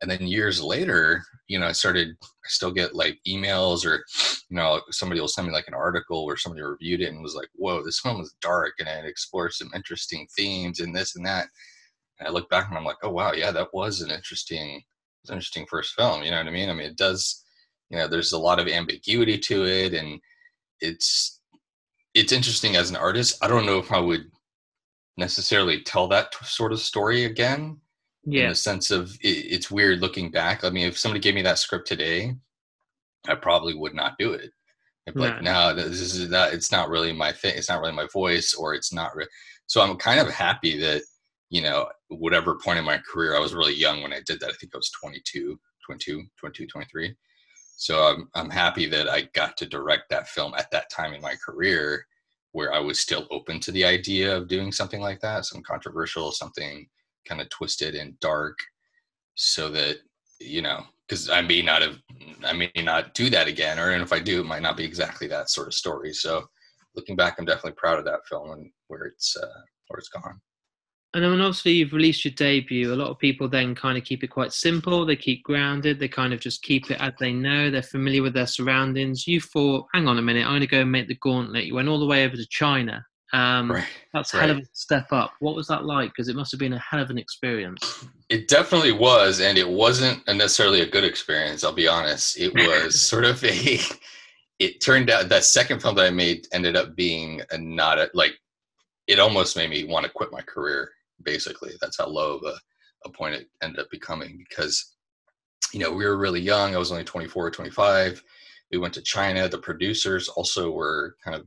and 0.02 0.10
then 0.10 0.26
years 0.26 0.62
later 0.62 1.22
you 1.48 1.58
know 1.58 1.66
i 1.66 1.72
started 1.72 2.08
i 2.22 2.48
still 2.48 2.70
get 2.70 2.94
like 2.94 3.18
emails 3.26 3.84
or 3.84 4.04
you 4.48 4.56
know 4.56 4.80
somebody 4.90 5.20
will 5.20 5.28
send 5.28 5.46
me 5.46 5.52
like 5.52 5.68
an 5.68 5.74
article 5.74 6.26
where 6.26 6.36
somebody 6.36 6.62
reviewed 6.62 7.00
it 7.00 7.12
and 7.12 7.22
was 7.22 7.34
like 7.34 7.48
whoa 7.54 7.82
this 7.82 8.00
film 8.00 8.18
was 8.18 8.34
dark 8.40 8.72
and 8.78 8.88
it 8.88 9.08
explores 9.08 9.58
some 9.58 9.70
interesting 9.74 10.26
themes 10.36 10.80
and 10.80 10.94
this 10.94 11.16
and 11.16 11.26
that. 11.26 11.48
And 12.18 12.28
i 12.28 12.30
look 12.30 12.48
back 12.50 12.68
and 12.68 12.76
i'm 12.76 12.84
like 12.84 12.98
oh 13.02 13.10
wow 13.10 13.32
yeah 13.32 13.50
that 13.50 13.68
was 13.72 14.00
an 14.00 14.10
interesting 14.10 14.82
was 15.22 15.30
an 15.30 15.36
interesting 15.36 15.66
first 15.68 15.94
film 15.94 16.22
you 16.22 16.30
know 16.30 16.38
what 16.38 16.48
i 16.48 16.50
mean? 16.50 16.68
I 16.68 16.74
mean 16.74 16.86
it 16.86 16.96
does 16.96 17.42
you 17.90 17.96
know 17.96 18.08
there's 18.08 18.32
a 18.32 18.38
lot 18.38 18.58
of 18.58 18.68
ambiguity 18.68 19.38
to 19.38 19.64
it 19.64 19.94
and 19.94 20.20
it's 20.80 21.40
it's 22.14 22.32
interesting 22.32 22.76
as 22.76 22.88
an 22.88 22.96
artist. 22.96 23.44
I 23.44 23.48
don't 23.48 23.66
know 23.66 23.78
if 23.78 23.92
i 23.92 23.98
would 23.98 24.30
necessarily 25.18 25.82
tell 25.82 26.08
that 26.08 26.34
sort 26.44 26.72
of 26.72 26.80
story 26.80 27.24
again 27.24 27.78
yeah. 28.26 28.44
in 28.44 28.48
the 28.50 28.54
sense 28.54 28.90
of 28.90 29.14
it, 29.22 29.28
it's 29.28 29.70
weird 29.70 30.00
looking 30.00 30.30
back. 30.30 30.64
I 30.64 30.70
mean, 30.70 30.86
if 30.86 30.98
somebody 30.98 31.20
gave 31.20 31.34
me 31.34 31.42
that 31.42 31.58
script 31.58 31.86
today, 31.86 32.34
I 33.28 33.34
probably 33.34 33.74
would 33.74 33.94
not 33.94 34.18
do 34.18 34.32
it. 34.32 34.50
But 35.06 35.16
like, 35.16 35.42
no, 35.42 35.72
this 35.72 36.00
is 36.00 36.28
not. 36.28 36.52
It's 36.52 36.72
not 36.72 36.88
really 36.88 37.12
my 37.12 37.32
thing. 37.32 37.54
It's 37.56 37.68
not 37.68 37.80
really 37.80 37.94
my 37.94 38.08
voice, 38.12 38.54
or 38.54 38.74
it's 38.74 38.92
not. 38.92 39.14
Re- 39.14 39.28
so 39.66 39.80
I'm 39.80 39.96
kind 39.96 40.20
of 40.20 40.28
happy 40.28 40.78
that 40.80 41.02
you 41.50 41.62
know, 41.62 41.88
whatever 42.08 42.58
point 42.58 42.78
in 42.78 42.84
my 42.84 42.98
career, 42.98 43.36
I 43.36 43.40
was 43.40 43.54
really 43.54 43.74
young 43.74 44.02
when 44.02 44.12
I 44.12 44.20
did 44.26 44.40
that. 44.40 44.50
I 44.50 44.54
think 44.54 44.74
I 44.74 44.78
was 44.78 44.90
22, 45.00 45.58
22, 45.86 46.24
22, 46.40 46.66
23. 46.66 47.14
So 47.76 48.02
I'm 48.02 48.28
I'm 48.34 48.50
happy 48.50 48.86
that 48.86 49.08
I 49.08 49.28
got 49.34 49.56
to 49.58 49.66
direct 49.66 50.04
that 50.10 50.28
film 50.28 50.54
at 50.56 50.70
that 50.72 50.90
time 50.90 51.12
in 51.12 51.20
my 51.20 51.34
career, 51.44 52.06
where 52.52 52.72
I 52.72 52.78
was 52.80 52.98
still 52.98 53.26
open 53.30 53.60
to 53.60 53.72
the 53.72 53.84
idea 53.84 54.34
of 54.34 54.48
doing 54.48 54.72
something 54.72 55.00
like 55.00 55.20
that, 55.20 55.44
some 55.44 55.62
controversial, 55.62 56.32
something 56.32 56.88
kind 57.28 57.40
of 57.40 57.48
twisted 57.50 57.94
and 57.94 58.18
dark 58.20 58.58
so 59.34 59.68
that 59.68 59.96
you 60.40 60.62
know 60.62 60.82
because 61.06 61.30
i 61.30 61.40
may 61.40 61.62
not 61.62 61.82
have 61.82 61.98
i 62.44 62.52
may 62.52 62.70
not 62.78 63.14
do 63.14 63.30
that 63.30 63.48
again 63.48 63.78
or 63.78 63.90
and 63.90 64.02
if 64.02 64.12
i 64.12 64.18
do 64.18 64.40
it 64.40 64.46
might 64.46 64.62
not 64.62 64.76
be 64.76 64.84
exactly 64.84 65.26
that 65.26 65.50
sort 65.50 65.66
of 65.66 65.74
story. 65.74 66.12
So 66.12 66.44
looking 66.94 67.16
back 67.16 67.36
i'm 67.38 67.44
definitely 67.44 67.72
proud 67.72 67.98
of 67.98 68.04
that 68.06 68.26
film 68.28 68.50
and 68.52 68.70
where 68.88 69.04
it's 69.04 69.36
uh, 69.36 69.60
where 69.88 69.98
it's 69.98 70.08
gone. 70.08 70.40
And 71.14 71.24
then 71.24 71.40
obviously 71.40 71.72
you've 71.72 71.94
released 71.94 72.26
your 72.26 72.34
debut. 72.34 72.92
A 72.92 72.94
lot 72.94 73.08
of 73.08 73.18
people 73.18 73.48
then 73.48 73.74
kind 73.74 73.96
of 73.96 74.04
keep 74.04 74.22
it 74.22 74.26
quite 74.26 74.52
simple. 74.52 75.06
They 75.06 75.16
keep 75.16 75.44
grounded. 75.44 75.98
They 75.98 76.08
kind 76.08 76.34
of 76.34 76.40
just 76.40 76.62
keep 76.62 76.90
it 76.90 77.00
as 77.00 77.14
they 77.18 77.32
know. 77.32 77.70
They're 77.70 77.82
familiar 77.82 78.22
with 78.22 78.34
their 78.34 78.46
surroundings. 78.46 79.26
You 79.26 79.40
thought 79.40 79.86
hang 79.94 80.08
on 80.08 80.18
a 80.18 80.22
minute. 80.22 80.44
I'm 80.44 80.50
going 80.50 80.60
to 80.60 80.66
go 80.66 80.80
and 80.82 80.92
make 80.92 81.08
the 81.08 81.14
gauntlet. 81.14 81.64
You 81.64 81.74
went 81.74 81.88
all 81.88 82.00
the 82.00 82.06
way 82.06 82.26
over 82.26 82.36
to 82.36 82.46
china 82.50 83.02
um, 83.36 83.70
right. 83.70 83.86
That's 84.14 84.32
a 84.32 84.40
hell 84.40 84.50
of 84.50 84.58
a 84.58 84.62
step 84.72 85.08
up. 85.12 85.34
What 85.40 85.54
was 85.54 85.68
that 85.68 85.84
like? 85.84 86.10
Because 86.10 86.28
it 86.28 86.36
must 86.36 86.50
have 86.52 86.58
been 86.58 86.72
a 86.72 86.78
hell 86.78 87.02
of 87.02 87.10
an 87.10 87.18
experience. 87.18 88.06
It 88.30 88.48
definitely 88.48 88.92
was, 88.92 89.40
and 89.40 89.58
it 89.58 89.68
wasn't 89.68 90.26
necessarily 90.26 90.80
a 90.80 90.88
good 90.88 91.04
experience. 91.04 91.62
I'll 91.62 91.72
be 91.72 91.86
honest. 91.86 92.38
It 92.38 92.54
was 92.54 92.98
sort 92.98 93.24
of 93.24 93.44
a. 93.44 93.78
it 94.58 94.80
turned 94.80 95.10
out 95.10 95.28
that 95.28 95.44
second 95.44 95.82
film 95.82 95.96
that 95.96 96.06
I 96.06 96.10
made 96.10 96.46
ended 96.52 96.76
up 96.76 96.96
being 96.96 97.42
a 97.50 97.58
not 97.58 97.98
a, 97.98 98.10
like 98.14 98.32
it 99.06 99.18
almost 99.18 99.54
made 99.54 99.68
me 99.68 99.84
want 99.84 100.04
to 100.06 100.12
quit 100.12 100.32
my 100.32 100.40
career. 100.40 100.90
Basically, 101.22 101.72
that's 101.78 101.98
how 101.98 102.06
low 102.06 102.36
of 102.36 102.42
a, 102.44 102.58
a 103.04 103.10
point 103.10 103.34
it 103.34 103.48
ended 103.62 103.80
up 103.80 103.90
becoming 103.90 104.38
because 104.38 104.94
you 105.74 105.80
know 105.80 105.92
we 105.92 106.06
were 106.06 106.16
really 106.16 106.40
young. 106.40 106.74
I 106.74 106.78
was 106.78 106.90
only 106.90 107.04
24 107.04 107.46
or 107.46 107.50
25. 107.50 108.22
We 108.72 108.78
went 108.78 108.94
to 108.94 109.02
China. 109.02 109.46
The 109.46 109.58
producers 109.58 110.28
also 110.28 110.70
were 110.70 111.16
kind 111.22 111.36
of 111.36 111.46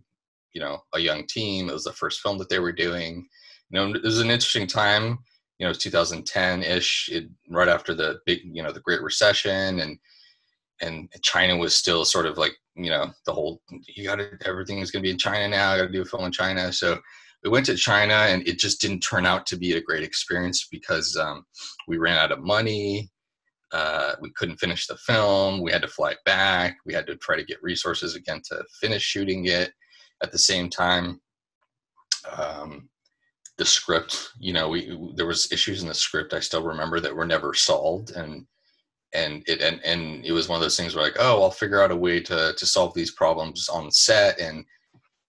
you 0.54 0.62
know 0.62 0.80
a 0.94 1.00
young 1.00 1.26
team. 1.28 1.70
It 1.70 1.74
was 1.74 1.84
the 1.84 1.94
first 1.94 2.22
film 2.22 2.38
that 2.40 2.50
they 2.50 2.60
were 2.60 2.72
doing. 2.72 3.28
You 3.70 3.80
know, 3.80 3.94
it 3.94 4.04
was 4.04 4.20
an 4.20 4.32
interesting 4.32 4.68
time. 4.68 5.20
You 5.60 5.68
know, 5.68 5.74
2010 5.74 6.64
ish, 6.64 7.10
right 7.50 7.68
after 7.68 7.94
the 7.94 8.20
big 8.26 8.40
you 8.44 8.64
know 8.64 8.72
the 8.72 8.80
Great 8.80 9.02
Recession 9.02 9.80
and 9.80 10.00
and 10.82 11.10
China 11.22 11.58
was 11.58 11.76
still 11.76 12.06
sort 12.06 12.26
of 12.26 12.38
like 12.38 12.54
you 12.76 12.90
know 12.90 13.12
the 13.26 13.34
whole 13.34 13.62
you 13.96 14.06
got 14.06 14.20
everything 14.46 14.80
is 14.80 14.92
going 14.92 15.02
to 15.04 15.08
be 15.08 15.12
in 15.12 15.18
China 15.18 15.48
now. 15.48 15.72
I 15.72 15.78
got 15.78 15.88
to 15.88 15.92
do 15.92 16.02
a 16.02 16.06
film 16.06 16.26
in 16.26 16.32
China. 16.32 16.72
So 16.72 17.00
we 17.44 17.50
went 17.50 17.66
to 17.68 17.76
China, 17.76 18.14
and 18.14 18.46
it 18.48 18.60
just 18.60 18.82
didn't 18.82 19.00
turn 19.02 19.26
out 19.26 19.46
to 19.48 19.58
be 19.58 19.74
a 19.74 19.82
great 19.82 20.04
experience 20.04 20.68
because 20.70 21.16
um, 21.16 21.46
we 21.88 21.98
ran 21.98 22.18
out 22.18 22.32
of 22.32 22.40
money. 22.40 23.10
Uh, 23.72 24.16
we 24.20 24.32
couldn't 24.32 24.58
finish 24.58 24.88
the 24.88 24.98
film. 24.98 25.62
We 25.62 25.72
had 25.72 25.84
to 25.84 25.88
fly 25.88 26.16
back. 26.26 26.78
We 26.86 26.94
had 26.94 27.06
to 27.08 27.16
try 27.18 27.36
to 27.36 27.44
get 27.44 27.62
resources 27.62 28.16
again 28.16 28.42
to 28.50 28.64
finish 28.82 29.04
shooting 29.04 29.46
it. 29.46 29.72
At 30.22 30.32
the 30.32 30.40
same 30.40 30.70
time, 30.70 31.22
um, 32.38 32.90
the 33.58 33.66
script, 33.66 34.32
you 34.40 34.54
know, 34.54 34.70
we 34.70 34.98
there 35.16 35.26
was 35.26 35.52
issues 35.52 35.82
in 35.82 35.88
the 35.88 35.94
script. 35.94 36.34
I 36.34 36.40
still 36.40 36.64
remember 36.64 37.00
that 37.00 37.16
were 37.16 37.26
never 37.26 37.54
solved, 37.54 38.12
and 38.12 38.46
and 39.14 39.44
it 39.48 39.62
and, 39.62 39.84
and 39.84 40.26
it 40.26 40.32
was 40.32 40.48
one 40.48 40.58
of 40.58 40.62
those 40.62 40.78
things 40.78 40.96
where 40.96 41.04
like 41.04 41.16
oh 41.20 41.42
i'll 41.42 41.52
figure 41.52 41.82
out 41.82 41.92
a 41.92 41.96
way 41.96 42.20
to 42.20 42.54
to 42.58 42.66
solve 42.66 42.94
these 42.94 43.12
problems 43.12 43.68
on 43.70 43.92
set 43.92 44.40
and 44.40 44.64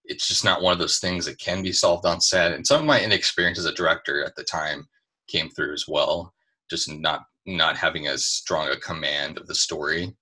it's 0.05 0.29
just 0.29 0.45
not 0.45 0.61
one 0.61 0.73
of 0.73 0.79
those 0.79 0.99
things 0.99 1.25
that 1.25 1.39
can 1.39 1.63
be 1.63 1.73
solved 1.73 2.05
on 2.05 2.21
set 2.21 2.53
and 2.53 2.67
some 2.67 2.81
of 2.81 2.87
my 2.87 3.01
inexperience 3.01 3.59
as 3.59 3.65
a 3.65 3.75
director 3.75 4.25
at 4.25 4.35
the 4.37 4.45
time 4.45 4.87
came 5.29 5.49
through 5.51 5.73
as 5.73 5.87
well 5.89 6.35
just 6.69 6.91
not 6.91 7.23
not 7.47 7.77
having 7.77 8.07
as 8.07 8.27
strong 8.27 8.69
a 8.69 8.77
command 8.77 9.39
of 9.39 9.47
the 9.47 9.55
story 9.55 10.15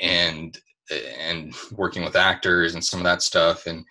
and 0.00 0.58
and 1.18 1.54
working 1.72 2.04
with 2.04 2.16
actors 2.16 2.74
and 2.74 2.84
some 2.84 3.00
of 3.00 3.04
that 3.04 3.22
stuff 3.22 3.66
and 3.66 3.84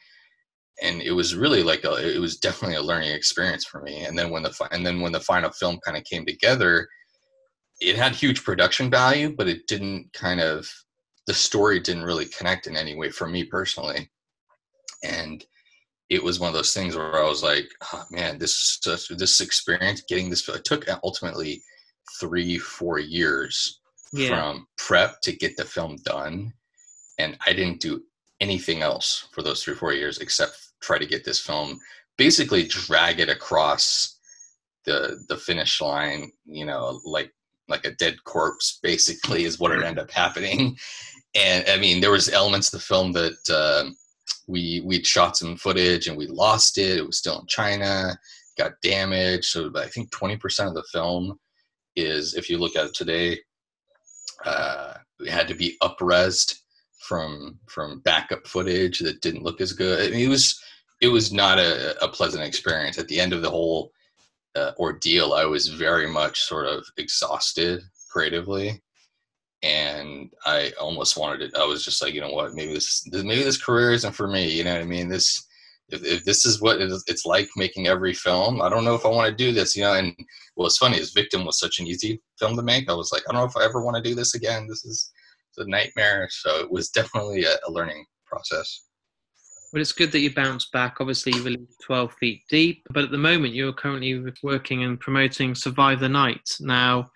and 0.82 1.02
it 1.02 1.12
was 1.12 1.36
really 1.36 1.62
like 1.62 1.84
a, 1.84 2.16
it 2.16 2.20
was 2.20 2.38
definitely 2.38 2.78
a 2.78 2.82
learning 2.82 3.12
experience 3.12 3.66
for 3.66 3.82
me 3.82 4.06
and 4.06 4.18
then 4.18 4.30
when 4.30 4.44
the 4.44 4.68
and 4.72 4.86
then 4.86 5.02
when 5.02 5.12
the 5.12 5.20
final 5.20 5.50
film 5.52 5.80
kind 5.86 5.98
of 5.98 6.04
came 6.04 6.26
together 6.26 6.88
it 7.80 7.96
had 7.96 8.14
huge 8.14 8.44
production 8.44 8.90
value, 8.90 9.34
but 9.36 9.48
it 9.48 9.68
didn't 9.68 10.12
kind 10.14 10.42
of 10.42 10.70
the 11.28 11.34
story 11.34 11.80
didn't 11.80 12.04
really 12.04 12.26
connect 12.26 12.68
in 12.68 12.76
any 12.76 12.96
way 12.96 13.10
for 13.10 13.28
me 13.28 13.44
personally. 13.44 14.10
And 15.04 15.46
it 16.10 16.24
was 16.24 16.40
one 16.40 16.48
of 16.48 16.56
those 16.56 16.74
things 16.74 16.96
where 16.96 17.24
I 17.24 17.28
was 17.28 17.44
like, 17.44 17.70
oh, 17.94 18.04
man, 18.12 18.38
this 18.38 18.80
this 18.86 19.40
experience 19.40 20.04
getting 20.08 20.30
this 20.30 20.48
it 20.50 20.64
took 20.66 20.86
ultimately 21.04 21.62
three 22.20 22.58
four 22.58 23.00
years 23.00 23.80
yeah. 24.12 24.30
from 24.30 24.68
prep 24.78 25.22
to 25.22 25.36
get 25.36 25.56
the 25.56 25.66
film 25.66 25.98
done, 26.04 26.52
and 27.20 27.38
I 27.46 27.54
didn't 27.54 27.82
do 27.82 28.02
anything 28.40 28.82
else 28.82 29.28
for 29.32 29.44
those 29.44 29.64
three 29.64 29.74
or 29.74 29.78
four 29.78 29.94
years 29.94 30.18
except 30.20 30.72
try 30.82 30.98
to 30.98 31.06
get 31.06 31.26
this 31.26 31.40
film 31.40 31.80
basically 32.18 32.64
drag 32.64 33.20
it 33.20 33.30
across 33.30 34.18
the 34.86 35.24
the 35.28 35.38
finish 35.38 35.82
line 35.82 36.32
you 36.46 36.66
know 36.66 37.00
like 37.04 37.32
like 37.68 37.86
a 37.86 37.92
dead 37.92 38.24
corpse 38.24 38.80
basically 38.82 39.44
is 39.44 39.60
what 39.60 39.72
it 39.72 39.84
ended 39.84 40.00
up 40.00 40.12
happening. 40.12 40.76
And 41.36 41.64
i 41.70 41.78
mean 41.78 42.02
there 42.02 42.12
was 42.12 42.30
elements 42.30 42.74
of 42.74 42.80
the 42.80 42.86
film 42.86 43.12
that 43.12 43.50
uh, 43.52 43.92
we 44.48 44.82
we'd 44.84 45.06
shot 45.06 45.38
some 45.38 45.58
footage 45.58 46.08
and 46.08 46.18
we 46.18 46.26
lost 46.26 46.80
it. 46.80 46.98
It 46.98 47.06
was 47.06 47.18
still 47.18 47.40
in 47.40 47.46
china 47.48 48.18
got 48.58 48.82
damaged. 48.82 49.46
So 49.46 49.72
i 49.76 49.88
think 49.88 50.10
20% 50.10 50.68
of 50.68 50.74
the 50.74 50.84
film 50.92 51.40
is 51.96 52.34
if 52.34 52.50
you 52.50 52.58
look 52.58 52.76
at 52.76 52.88
it 52.88 52.96
today 52.96 53.40
uh, 54.46 54.94
it 55.20 55.30
had 55.30 55.48
to 55.50 55.54
be 55.54 55.78
upresed 55.84 56.60
from 57.00 57.58
from 57.68 58.00
backup 58.02 58.46
footage 58.46 59.00
that 59.00 59.22
didn't 59.22 59.44
look 59.44 59.62
as 59.62 59.74
good 59.74 60.00
I 60.00 60.12
mean, 60.12 60.26
it 60.26 60.30
was 60.30 60.62
it 61.02 61.08
was 61.08 61.32
not 61.32 61.60
a, 61.60 62.02
a 62.04 62.08
pleasant 62.08 62.44
experience 62.44 62.98
at 62.98 63.08
the 63.08 63.20
end 63.20 63.34
of 63.34 63.42
the 63.42 63.50
whole 63.50 63.92
uh, 64.56 64.72
ordeal, 64.80 65.34
I 65.34 65.46
was 65.46 65.68
very 65.68 66.08
much 66.08 66.42
sort 66.42 66.68
of 66.68 66.86
exhausted 66.98 67.82
creatively, 68.10 68.82
and 69.62 70.32
I 70.46 70.72
almost 70.80 71.18
wanted 71.18 71.42
it. 71.42 71.56
I 71.56 71.66
was 71.66 71.84
just 71.84 72.02
like, 72.02 72.14
you 72.14 72.22
know 72.22 72.32
what, 72.32 72.54
maybe 72.54 72.74
this 72.74 73.08
maybe 73.12 73.44
this 73.44 73.62
career 73.62 73.92
isn't 73.92 74.14
for 74.14 74.28
me. 74.28 74.50
You 74.50 74.64
know 74.64 74.74
what 74.74 74.82
I 74.82 74.86
mean? 74.86 75.10
This 75.10 75.46
if, 75.90 76.04
if 76.04 76.24
this 76.24 76.46
is 76.46 76.62
what 76.62 76.82
it's 76.82 77.26
like 77.26 77.50
making 77.56 77.88
every 77.88 78.14
film, 78.14 78.62
I 78.62 78.70
don't 78.70 78.86
know 78.86 78.96
if 78.96 79.06
I 79.06 79.10
want 79.10 79.30
to 79.30 79.44
do 79.44 79.52
this. 79.52 79.76
You 79.76 79.84
know, 79.84 79.94
and 79.94 80.16
what's 80.56 80.78
funny 80.78 80.98
is 80.98 81.12
Victim 81.12 81.46
was 81.46 81.60
such 81.60 81.80
an 81.80 81.88
easy 81.88 82.22
film 82.40 82.56
to 82.56 82.64
make. 82.64 82.90
I 82.90 82.94
was 82.94 83.12
like, 83.12 83.24
I 83.28 83.34
don't 83.34 83.42
know 83.42 83.48
if 83.48 83.58
I 83.58 83.66
ever 83.66 83.82
want 83.82 83.98
to 83.98 84.10
do 84.10 84.16
this 84.16 84.36
again. 84.36 84.68
This 84.68 84.86
is 84.86 85.12
a 85.58 85.66
nightmare. 85.66 86.28
So 86.32 86.60
it 86.60 86.72
was 86.72 86.90
definitely 86.90 87.44
a, 87.44 87.56
a 87.68 87.72
learning 87.72 88.06
process. 88.26 88.84
Well, 89.72 89.82
it's 89.82 89.92
good 89.92 90.12
that 90.14 90.20
you 90.20 90.34
bounced 90.34 90.72
back. 90.72 90.98
Obviously, 91.00 91.34
you 91.36 91.44
released 91.44 91.82
12 91.84 92.14
Feet 92.14 92.42
Deep, 92.50 92.82
but 92.92 93.04
at 93.04 93.12
the 93.12 93.18
moment, 93.18 93.54
you're 93.54 93.74
currently 93.74 94.24
working 94.42 94.84
and 94.84 95.00
promoting 95.00 95.54
Survive 95.54 96.00
the 96.00 96.10
Night. 96.10 96.50
Now, 96.60 97.08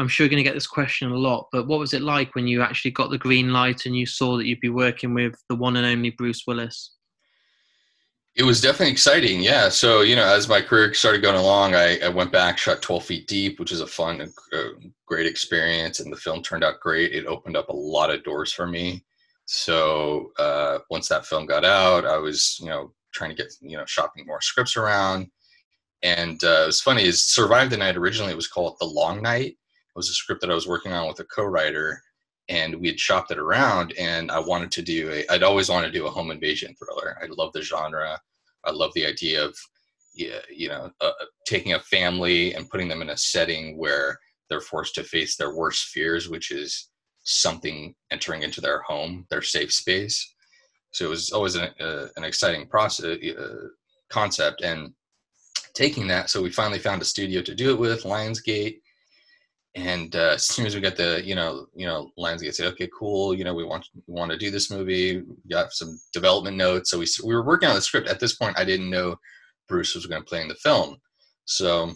I'm 0.00 0.08
sure 0.08 0.24
you're 0.24 0.30
going 0.30 0.42
to 0.42 0.48
get 0.48 0.54
this 0.54 0.66
question 0.66 1.12
a 1.12 1.16
lot, 1.16 1.46
but 1.52 1.68
what 1.68 1.78
was 1.78 1.94
it 1.94 2.02
like 2.02 2.34
when 2.34 2.48
you 2.48 2.62
actually 2.62 2.90
got 2.90 3.10
the 3.10 3.18
green 3.18 3.52
light 3.52 3.86
and 3.86 3.94
you 3.94 4.06
saw 4.06 4.36
that 4.36 4.46
you'd 4.46 4.58
be 4.58 4.70
working 4.70 5.14
with 5.14 5.34
the 5.48 5.54
one 5.54 5.76
and 5.76 5.86
only 5.86 6.10
Bruce 6.10 6.44
Willis? 6.46 6.92
It 8.36 8.44
was 8.44 8.60
definitely 8.60 8.92
exciting, 8.92 9.40
yeah. 9.42 9.68
So, 9.68 10.02
you 10.02 10.14
know, 10.14 10.24
as 10.24 10.48
my 10.48 10.60
career 10.60 10.94
started 10.94 11.20
going 11.20 11.36
along, 11.36 11.74
I, 11.74 11.98
I 11.98 12.08
went 12.08 12.30
back, 12.30 12.58
shot 12.58 12.80
12 12.80 13.04
Feet 13.04 13.26
Deep, 13.26 13.58
which 13.58 13.72
is 13.72 13.80
a 13.80 13.86
fun, 13.86 14.20
a 14.20 14.26
great 15.06 15.26
experience, 15.26 16.00
and 16.00 16.12
the 16.12 16.16
film 16.16 16.42
turned 16.42 16.62
out 16.62 16.80
great. 16.80 17.12
It 17.12 17.26
opened 17.26 17.56
up 17.56 17.68
a 17.68 17.76
lot 17.76 18.10
of 18.10 18.22
doors 18.22 18.52
for 18.52 18.66
me 18.66 19.04
so 19.52 20.30
uh, 20.38 20.78
once 20.90 21.08
that 21.08 21.26
film 21.26 21.44
got 21.44 21.64
out, 21.64 22.06
I 22.06 22.18
was 22.18 22.56
you 22.60 22.68
know 22.68 22.92
trying 23.12 23.30
to 23.30 23.36
get 23.36 23.52
you 23.60 23.76
know 23.76 23.84
shopping 23.84 24.24
more 24.24 24.40
scripts 24.40 24.76
around. 24.76 25.28
And 26.04 26.42
uh, 26.44 26.62
it 26.62 26.66
was 26.66 26.80
funny 26.80 27.02
is 27.02 27.26
Survive 27.26 27.68
the 27.68 27.76
Night 27.76 27.96
originally 27.96 28.32
it 28.32 28.36
was 28.36 28.46
called 28.46 28.76
The 28.78 28.86
Long 28.86 29.20
Night. 29.20 29.48
It 29.48 29.96
was 29.96 30.08
a 30.08 30.12
script 30.12 30.40
that 30.42 30.52
I 30.52 30.54
was 30.54 30.68
working 30.68 30.92
on 30.92 31.08
with 31.08 31.18
a 31.18 31.24
co-writer, 31.24 32.00
and 32.50 32.74
we 32.74 32.88
had 32.88 33.00
shopped 33.00 33.30
it 33.30 33.38
around. 33.38 33.94
And 33.98 34.30
I 34.30 34.40
wanted 34.40 34.70
to 34.72 34.82
do 34.82 35.10
a 35.10 35.32
I'd 35.32 35.42
always 35.42 35.70
wanted 35.70 35.86
to 35.86 35.98
do 35.98 36.06
a 36.06 36.10
home 36.10 36.30
invasion 36.30 36.74
thriller. 36.74 37.16
I 37.22 37.26
love 37.30 37.52
the 37.52 37.62
genre. 37.62 38.20
I 38.64 38.70
love 38.72 38.92
the 38.94 39.06
idea 39.06 39.42
of 39.44 39.56
you 40.12 40.68
know 40.68 40.90
uh, 41.00 41.12
taking 41.46 41.72
a 41.72 41.80
family 41.80 42.54
and 42.54 42.68
putting 42.68 42.88
them 42.88 43.00
in 43.00 43.10
a 43.10 43.16
setting 43.16 43.78
where 43.78 44.18
they're 44.48 44.60
forced 44.60 44.96
to 44.96 45.04
face 45.04 45.36
their 45.36 45.54
worst 45.54 45.86
fears, 45.86 46.28
which 46.28 46.50
is 46.50 46.90
something 47.22 47.94
entering 48.10 48.42
into 48.42 48.60
their 48.60 48.82
home, 48.82 49.26
their 49.30 49.42
safe 49.42 49.72
space. 49.72 50.34
So 50.90 51.04
it 51.04 51.08
was 51.08 51.30
always 51.30 51.54
an, 51.54 51.68
uh, 51.80 52.08
an 52.16 52.24
exciting 52.24 52.66
process 52.66 53.16
uh, 53.22 53.68
concept, 54.10 54.62
and 54.62 54.92
taking 55.74 56.08
that. 56.08 56.30
So 56.30 56.42
we 56.42 56.50
finally 56.50 56.80
found 56.80 57.00
a 57.00 57.04
studio 57.04 57.42
to 57.42 57.54
do 57.54 57.70
it 57.70 57.78
with, 57.78 58.02
Lionsgate. 58.02 58.80
And 59.76 60.16
uh, 60.16 60.32
as 60.34 60.46
soon 60.46 60.66
as 60.66 60.74
we 60.74 60.80
got 60.80 60.96
the, 60.96 61.22
you 61.24 61.36
know, 61.36 61.66
you 61.74 61.86
know, 61.86 62.10
Lionsgate 62.18 62.54
said, 62.54 62.66
"Okay, 62.72 62.88
cool. 62.98 63.34
You 63.34 63.44
know, 63.44 63.54
we 63.54 63.64
want 63.64 63.86
we 63.94 64.14
want 64.14 64.32
to 64.32 64.36
do 64.36 64.50
this 64.50 64.70
movie. 64.70 65.18
We 65.18 65.36
got 65.48 65.72
some 65.72 66.00
development 66.12 66.56
notes." 66.56 66.90
So 66.90 66.98
we 66.98 67.06
we 67.24 67.34
were 67.34 67.44
working 67.44 67.68
on 67.68 67.76
the 67.76 67.80
script. 67.80 68.08
At 68.08 68.18
this 68.18 68.34
point, 68.34 68.58
I 68.58 68.64
didn't 68.64 68.90
know 68.90 69.16
Bruce 69.68 69.94
was 69.94 70.06
going 70.06 70.22
to 70.22 70.28
play 70.28 70.42
in 70.42 70.48
the 70.48 70.56
film. 70.56 70.96
So, 71.44 71.92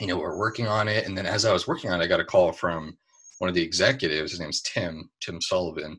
you 0.00 0.08
know, 0.08 0.18
we're 0.18 0.38
working 0.38 0.66
on 0.66 0.88
it, 0.88 1.06
and 1.06 1.16
then 1.16 1.26
as 1.26 1.44
I 1.44 1.52
was 1.52 1.68
working 1.68 1.90
on 1.90 2.00
it, 2.00 2.04
I 2.04 2.08
got 2.08 2.20
a 2.20 2.24
call 2.24 2.52
from 2.52 2.98
one 3.38 3.48
of 3.48 3.54
the 3.54 3.62
executives, 3.62 4.32
his 4.32 4.40
name's 4.40 4.60
Tim, 4.60 5.08
Tim 5.20 5.40
Sullivan, 5.40 5.98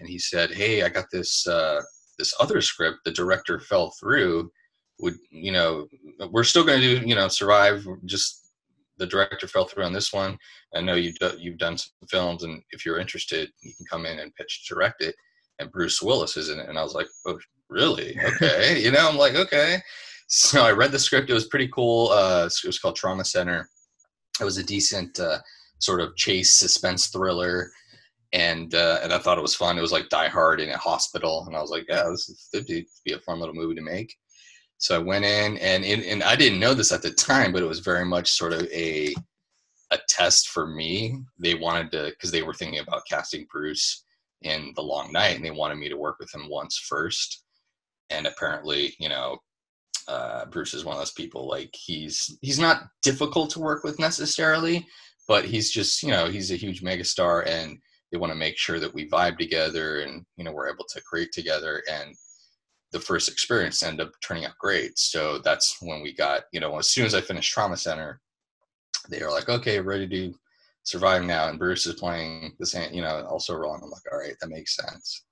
and 0.00 0.08
he 0.08 0.18
said, 0.18 0.50
"Hey, 0.50 0.82
I 0.82 0.88
got 0.88 1.06
this 1.12 1.46
uh, 1.46 1.80
this 2.18 2.34
other 2.40 2.60
script. 2.60 2.98
The 3.04 3.12
director 3.12 3.60
fell 3.60 3.92
through. 4.00 4.50
Would 5.00 5.14
you 5.30 5.52
know? 5.52 5.86
We're 6.30 6.44
still 6.44 6.64
going 6.64 6.80
to 6.80 7.00
do 7.00 7.06
you 7.06 7.14
know 7.14 7.28
survive. 7.28 7.86
Just 8.04 8.41
the 8.98 9.06
director 9.06 9.46
fell 9.46 9.64
through 9.64 9.84
on 9.84 9.92
this 9.92 10.12
one. 10.12 10.38
I 10.74 10.80
know 10.80 10.94
you've 10.94 11.16
done, 11.16 11.38
you've 11.38 11.58
done 11.58 11.78
some 11.78 12.08
films, 12.08 12.42
and 12.42 12.62
if 12.70 12.84
you're 12.84 12.98
interested, 12.98 13.50
you 13.62 13.72
can 13.76 13.86
come 13.90 14.06
in 14.06 14.18
and 14.18 14.34
pitch 14.34 14.66
direct 14.68 15.02
it." 15.02 15.14
And 15.58 15.70
Bruce 15.70 16.02
Willis 16.02 16.36
is 16.36 16.48
in 16.48 16.58
it, 16.58 16.68
and 16.68 16.78
I 16.78 16.82
was 16.82 16.94
like, 16.94 17.06
"Oh, 17.26 17.38
really? 17.68 18.18
Okay." 18.26 18.82
you 18.82 18.90
know, 18.90 19.08
I'm 19.08 19.16
like, 19.16 19.34
"Okay." 19.34 19.78
So 20.28 20.62
I 20.62 20.72
read 20.72 20.92
the 20.92 20.98
script. 20.98 21.28
It 21.28 21.34
was 21.34 21.48
pretty 21.48 21.68
cool. 21.68 22.08
Uh, 22.08 22.46
it 22.46 22.66
was 22.66 22.78
called 22.78 22.96
Trauma 22.96 23.24
Center. 23.24 23.68
It 24.40 24.44
was 24.44 24.58
a 24.58 24.64
decent. 24.64 25.18
Uh, 25.18 25.38
sort 25.82 26.00
of 26.00 26.14
chase 26.14 26.52
suspense 26.52 27.08
thriller 27.08 27.68
and 28.32 28.74
uh, 28.74 29.00
and 29.02 29.12
I 29.12 29.18
thought 29.18 29.36
it 29.36 29.42
was 29.42 29.54
fun. 29.54 29.76
It 29.76 29.82
was 29.82 29.92
like 29.92 30.08
Die 30.08 30.28
Hard 30.28 30.60
in 30.60 30.70
a 30.70 30.78
hospital, 30.78 31.44
and 31.46 31.54
I 31.54 31.60
was 31.60 31.70
like, 31.70 31.84
yeah, 31.88 32.04
this 32.08 32.48
would 32.54 32.66
be 32.66 32.86
a 33.12 33.18
fun 33.18 33.38
little 33.38 33.54
movie 33.54 33.74
to 33.74 33.82
make. 33.82 34.16
So 34.82 34.96
I 34.96 34.98
went 34.98 35.24
in, 35.24 35.58
and 35.58 35.84
and 35.84 36.24
I 36.24 36.34
didn't 36.34 36.58
know 36.58 36.74
this 36.74 36.90
at 36.90 37.02
the 37.02 37.12
time, 37.12 37.52
but 37.52 37.62
it 37.62 37.68
was 37.68 37.78
very 37.78 38.04
much 38.04 38.32
sort 38.32 38.52
of 38.52 38.62
a 38.72 39.14
a 39.92 39.98
test 40.08 40.48
for 40.48 40.66
me. 40.66 41.20
They 41.38 41.54
wanted 41.54 41.92
to 41.92 42.06
because 42.10 42.32
they 42.32 42.42
were 42.42 42.52
thinking 42.52 42.80
about 42.80 43.06
casting 43.08 43.46
Bruce 43.48 44.02
in 44.40 44.72
The 44.74 44.82
Long 44.82 45.12
Night, 45.12 45.36
and 45.36 45.44
they 45.44 45.52
wanted 45.52 45.76
me 45.78 45.88
to 45.88 45.96
work 45.96 46.16
with 46.18 46.34
him 46.34 46.48
once 46.50 46.84
first. 46.88 47.44
And 48.10 48.26
apparently, 48.26 48.96
you 48.98 49.08
know, 49.08 49.38
uh, 50.08 50.46
Bruce 50.46 50.74
is 50.74 50.84
one 50.84 50.96
of 50.96 51.00
those 51.00 51.12
people 51.12 51.48
like 51.48 51.70
he's 51.72 52.36
he's 52.42 52.58
not 52.58 52.88
difficult 53.02 53.50
to 53.50 53.60
work 53.60 53.84
with 53.84 54.00
necessarily, 54.00 54.84
but 55.28 55.44
he's 55.44 55.70
just 55.70 56.02
you 56.02 56.10
know 56.10 56.26
he's 56.26 56.50
a 56.50 56.56
huge 56.56 56.82
megastar, 56.82 57.46
and 57.46 57.78
they 58.10 58.18
want 58.18 58.32
to 58.32 58.36
make 58.36 58.58
sure 58.58 58.80
that 58.80 58.92
we 58.92 59.08
vibe 59.08 59.38
together, 59.38 60.00
and 60.00 60.26
you 60.36 60.42
know 60.42 60.50
we're 60.50 60.72
able 60.72 60.86
to 60.88 61.00
create 61.02 61.30
together. 61.30 61.84
And 61.88 62.16
the 62.92 63.00
first 63.00 63.28
experience 63.28 63.82
ended 63.82 64.06
up 64.06 64.12
turning 64.22 64.44
out 64.44 64.58
great. 64.58 64.98
So 64.98 65.38
that's 65.38 65.78
when 65.80 66.02
we 66.02 66.14
got 66.14 66.42
you 66.52 66.60
know 66.60 66.78
as 66.78 66.88
soon 66.88 67.06
as 67.06 67.14
I 67.14 67.20
finished 67.20 67.52
Trauma 67.52 67.76
Center, 67.76 68.20
they 69.08 69.22
were 69.22 69.30
like, 69.30 69.48
okay, 69.48 69.80
ready 69.80 70.08
to 70.08 70.34
survive 70.84 71.24
now, 71.24 71.48
and 71.48 71.58
Bruce 71.58 71.86
is 71.86 71.94
playing 71.94 72.54
the 72.58 72.66
same, 72.66 72.92
you 72.92 73.02
know, 73.02 73.24
also 73.28 73.54
wrong. 73.54 73.80
I'm 73.82 73.90
like, 73.90 74.02
all 74.10 74.18
right, 74.18 74.34
that 74.40 74.48
makes 74.48 74.76
sense. 74.76 75.24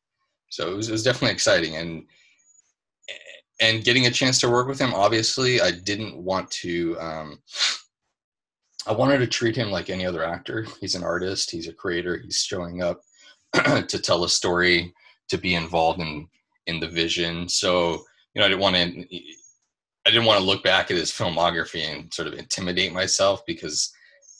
So 0.50 0.70
it 0.70 0.76
was, 0.76 0.88
it 0.88 0.92
was 0.92 1.02
definitely 1.02 1.32
exciting, 1.32 1.76
and 1.76 2.04
and 3.60 3.84
getting 3.84 4.06
a 4.06 4.10
chance 4.10 4.40
to 4.40 4.50
work 4.50 4.66
with 4.66 4.80
him. 4.80 4.94
Obviously, 4.94 5.60
I 5.60 5.70
didn't 5.70 6.16
want 6.16 6.50
to. 6.52 6.98
Um, 6.98 7.42
I 8.86 8.92
wanted 8.92 9.18
to 9.18 9.26
treat 9.26 9.54
him 9.54 9.70
like 9.70 9.90
any 9.90 10.06
other 10.06 10.24
actor. 10.24 10.66
He's 10.80 10.94
an 10.94 11.04
artist. 11.04 11.50
He's 11.50 11.68
a 11.68 11.72
creator. 11.72 12.16
He's 12.16 12.38
showing 12.38 12.82
up 12.82 13.02
to 13.54 13.98
tell 13.98 14.24
a 14.24 14.28
story, 14.28 14.94
to 15.28 15.36
be 15.36 15.54
involved 15.54 16.00
in 16.00 16.26
in 16.66 16.80
the 16.80 16.88
vision. 16.88 17.48
So 17.48 18.04
you 18.34 18.40
know, 18.40 18.46
I 18.46 18.48
didn't 18.48 18.60
want 18.60 18.76
to. 18.76 19.06
I 20.06 20.10
didn't 20.10 20.24
want 20.24 20.38
to 20.38 20.44
look 20.44 20.64
back 20.64 20.90
at 20.90 20.96
his 20.96 21.10
filmography 21.10 21.82
and 21.82 22.12
sort 22.12 22.26
of 22.26 22.34
intimidate 22.34 22.92
myself 22.92 23.42
because, 23.46 23.92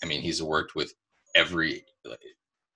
I 0.02 0.06
mean, 0.06 0.22
he's 0.22 0.42
worked 0.42 0.74
with 0.74 0.94
every 1.36 1.84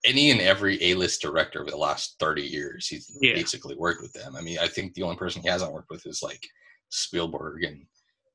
any 0.04 0.30
and 0.30 0.40
every 0.40 0.82
A-list 0.82 1.22
director 1.22 1.62
over 1.62 1.70
the 1.70 1.76
last 1.76 2.16
30 2.20 2.42
years. 2.42 2.86
He's 2.86 3.10
yeah. 3.20 3.34
basically 3.34 3.74
worked 3.74 4.02
with 4.02 4.12
them. 4.12 4.36
I 4.36 4.42
mean, 4.42 4.58
I 4.60 4.68
think 4.68 4.92
the 4.92 5.02
only 5.02 5.16
person 5.16 5.40
he 5.40 5.48
hasn't 5.48 5.72
worked 5.72 5.90
with 5.90 6.06
is 6.06 6.22
like 6.22 6.46
Spielberg 6.90 7.64
and 7.64 7.86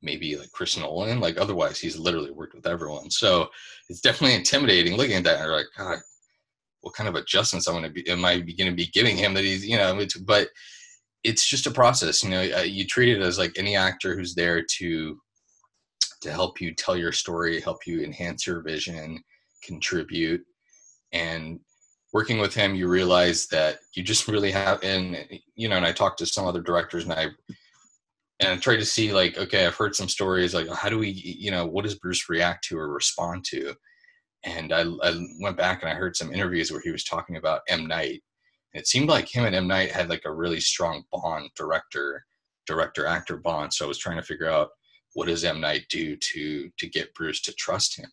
maybe 0.01 0.35
like 0.35 0.51
Chris 0.51 0.77
Nolan. 0.77 1.19
Like 1.19 1.37
otherwise, 1.37 1.79
he's 1.79 1.99
literally 1.99 2.31
worked 2.31 2.55
with 2.55 2.65
everyone. 2.65 3.11
So 3.11 3.49
it's 3.87 4.01
definitely 4.01 4.35
intimidating 4.35 4.97
looking 4.97 5.17
at 5.17 5.23
that. 5.25 5.35
And 5.35 5.43
you're 5.43 5.55
like, 5.55 5.67
God, 5.77 5.99
what 6.81 6.95
kind 6.95 7.07
of 7.07 7.15
adjustments 7.15 7.67
I'm 7.67 7.75
going 7.75 7.83
to 7.83 7.89
be? 7.91 8.09
Am 8.09 8.25
I 8.25 8.39
going 8.39 8.71
to 8.71 8.75
be 8.75 8.87
giving 8.87 9.15
him 9.15 9.35
that 9.35 9.43
he's, 9.43 9.65
you 9.65 9.77
know? 9.77 9.99
It's, 9.99 10.17
but 10.17 10.47
it's 11.23 11.47
just 11.47 11.67
a 11.67 11.71
process. 11.71 12.23
You 12.23 12.29
know, 12.29 12.41
uh, 12.57 12.61
you 12.61 12.85
treat 12.85 13.15
it 13.15 13.21
as 13.21 13.37
like 13.37 13.53
any 13.57 13.75
actor 13.75 14.15
who's 14.15 14.35
there 14.35 14.63
to 14.77 15.19
to 16.21 16.31
help 16.31 16.59
you 16.59 16.73
tell 16.73 16.97
your 16.97 17.13
story, 17.13 17.61
help 17.61 17.87
you 17.87 18.01
enhance 18.01 18.45
your 18.45 18.61
vision, 18.61 19.23
contribute. 19.63 20.41
And 21.13 21.59
working 22.13 22.39
with 22.39 22.53
him 22.53 22.75
you 22.75 22.87
realize 22.87 23.47
that 23.47 23.79
you 23.93 24.03
just 24.03 24.27
really 24.27 24.51
have 24.51 24.81
and 24.83 25.25
you 25.55 25.69
know 25.69 25.77
and 25.77 25.85
i 25.85 25.91
talked 25.91 26.19
to 26.19 26.25
some 26.25 26.45
other 26.45 26.61
directors 26.61 27.03
and 27.03 27.13
i 27.13 27.27
and 28.39 28.49
i 28.51 28.57
tried 28.57 28.77
to 28.77 28.85
see 28.85 29.13
like 29.13 29.37
okay 29.37 29.65
i've 29.65 29.75
heard 29.75 29.95
some 29.95 30.09
stories 30.09 30.53
like 30.53 30.67
how 30.69 30.89
do 30.89 30.97
we 30.97 31.09
you 31.09 31.51
know 31.51 31.65
what 31.65 31.83
does 31.83 31.95
bruce 31.95 32.29
react 32.29 32.63
to 32.63 32.77
or 32.77 32.93
respond 32.93 33.43
to? 33.45 33.73
And 34.45 34.71
i, 34.73 34.81
I 34.81 35.27
went 35.41 35.57
back 35.57 35.81
and 35.81 35.91
i 35.91 35.95
heard 35.95 36.15
some 36.15 36.33
interviews 36.33 36.71
where 36.71 36.81
he 36.81 36.91
was 36.91 37.03
talking 37.03 37.35
about 37.35 37.61
m. 37.67 37.87
Night 37.87 38.21
it 38.73 38.87
seemed 38.87 39.09
like 39.09 39.33
him 39.33 39.45
and 39.45 39.55
m. 39.55 39.67
Night 39.67 39.91
had 39.91 40.09
like 40.09 40.23
a 40.25 40.33
really 40.33 40.59
strong 40.59 41.03
bond 41.11 41.49
director 41.55 42.25
director 42.67 43.05
actor 43.05 43.37
bond. 43.37 43.73
So 43.73 43.85
i 43.85 43.87
was 43.87 43.97
trying 43.97 44.17
to 44.17 44.23
figure 44.23 44.49
out 44.49 44.69
what 45.13 45.27
does 45.27 45.43
m. 45.43 45.59
Night 45.59 45.85
do 45.89 46.15
to 46.15 46.69
to 46.77 46.87
get 46.87 47.13
bruce 47.15 47.41
to 47.43 47.53
trust 47.53 47.97
him? 47.97 48.09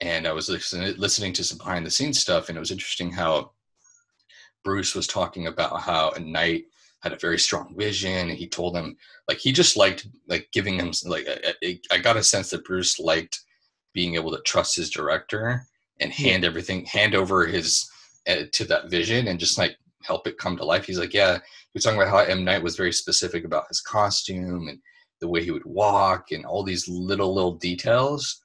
And 0.00 0.26
I 0.26 0.32
was 0.32 0.48
listening 0.48 1.32
to 1.32 1.44
some 1.44 1.58
behind 1.58 1.86
the 1.86 1.90
scenes 1.90 2.20
stuff, 2.20 2.48
and 2.48 2.56
it 2.56 2.60
was 2.60 2.70
interesting 2.70 3.10
how 3.10 3.52
Bruce 4.64 4.94
was 4.94 5.06
talking 5.06 5.46
about 5.46 5.80
how 5.80 6.10
M. 6.10 6.32
Night 6.32 6.64
had 7.02 7.12
a 7.12 7.18
very 7.18 7.38
strong 7.38 7.74
vision, 7.76 8.30
and 8.30 8.38
he 8.38 8.48
told 8.48 8.76
him 8.76 8.96
like 9.28 9.38
he 9.38 9.52
just 9.52 9.76
liked 9.76 10.06
like 10.28 10.48
giving 10.52 10.78
him 10.78 10.90
like 11.04 11.26
I, 11.62 11.78
I 11.90 11.98
got 11.98 12.16
a 12.16 12.22
sense 12.22 12.50
that 12.50 12.64
Bruce 12.64 12.98
liked 12.98 13.40
being 13.92 14.14
able 14.14 14.32
to 14.32 14.42
trust 14.42 14.74
his 14.76 14.90
director 14.90 15.66
and 16.00 16.12
hmm. 16.12 16.24
hand 16.24 16.44
everything 16.44 16.86
hand 16.86 17.14
over 17.14 17.46
his 17.46 17.88
Eh, 18.26 18.46
to 18.52 18.64
that 18.64 18.88
vision 18.88 19.28
and 19.28 19.38
just 19.38 19.58
like 19.58 19.76
help 20.02 20.26
it 20.26 20.38
come 20.38 20.56
to 20.56 20.64
life. 20.64 20.86
He's 20.86 20.98
like, 20.98 21.14
yeah, 21.14 21.34
he 21.36 21.70
was 21.74 21.84
talking 21.84 22.00
about 22.00 22.10
how 22.10 22.18
M 22.18 22.44
Night 22.44 22.62
was 22.62 22.76
very 22.76 22.92
specific 22.92 23.44
about 23.44 23.68
his 23.68 23.80
costume 23.80 24.68
and 24.68 24.78
the 25.20 25.28
way 25.28 25.42
he 25.44 25.50
would 25.50 25.64
walk 25.64 26.32
and 26.32 26.44
all 26.44 26.62
these 26.62 26.88
little 26.88 27.34
little 27.34 27.54
details 27.54 28.40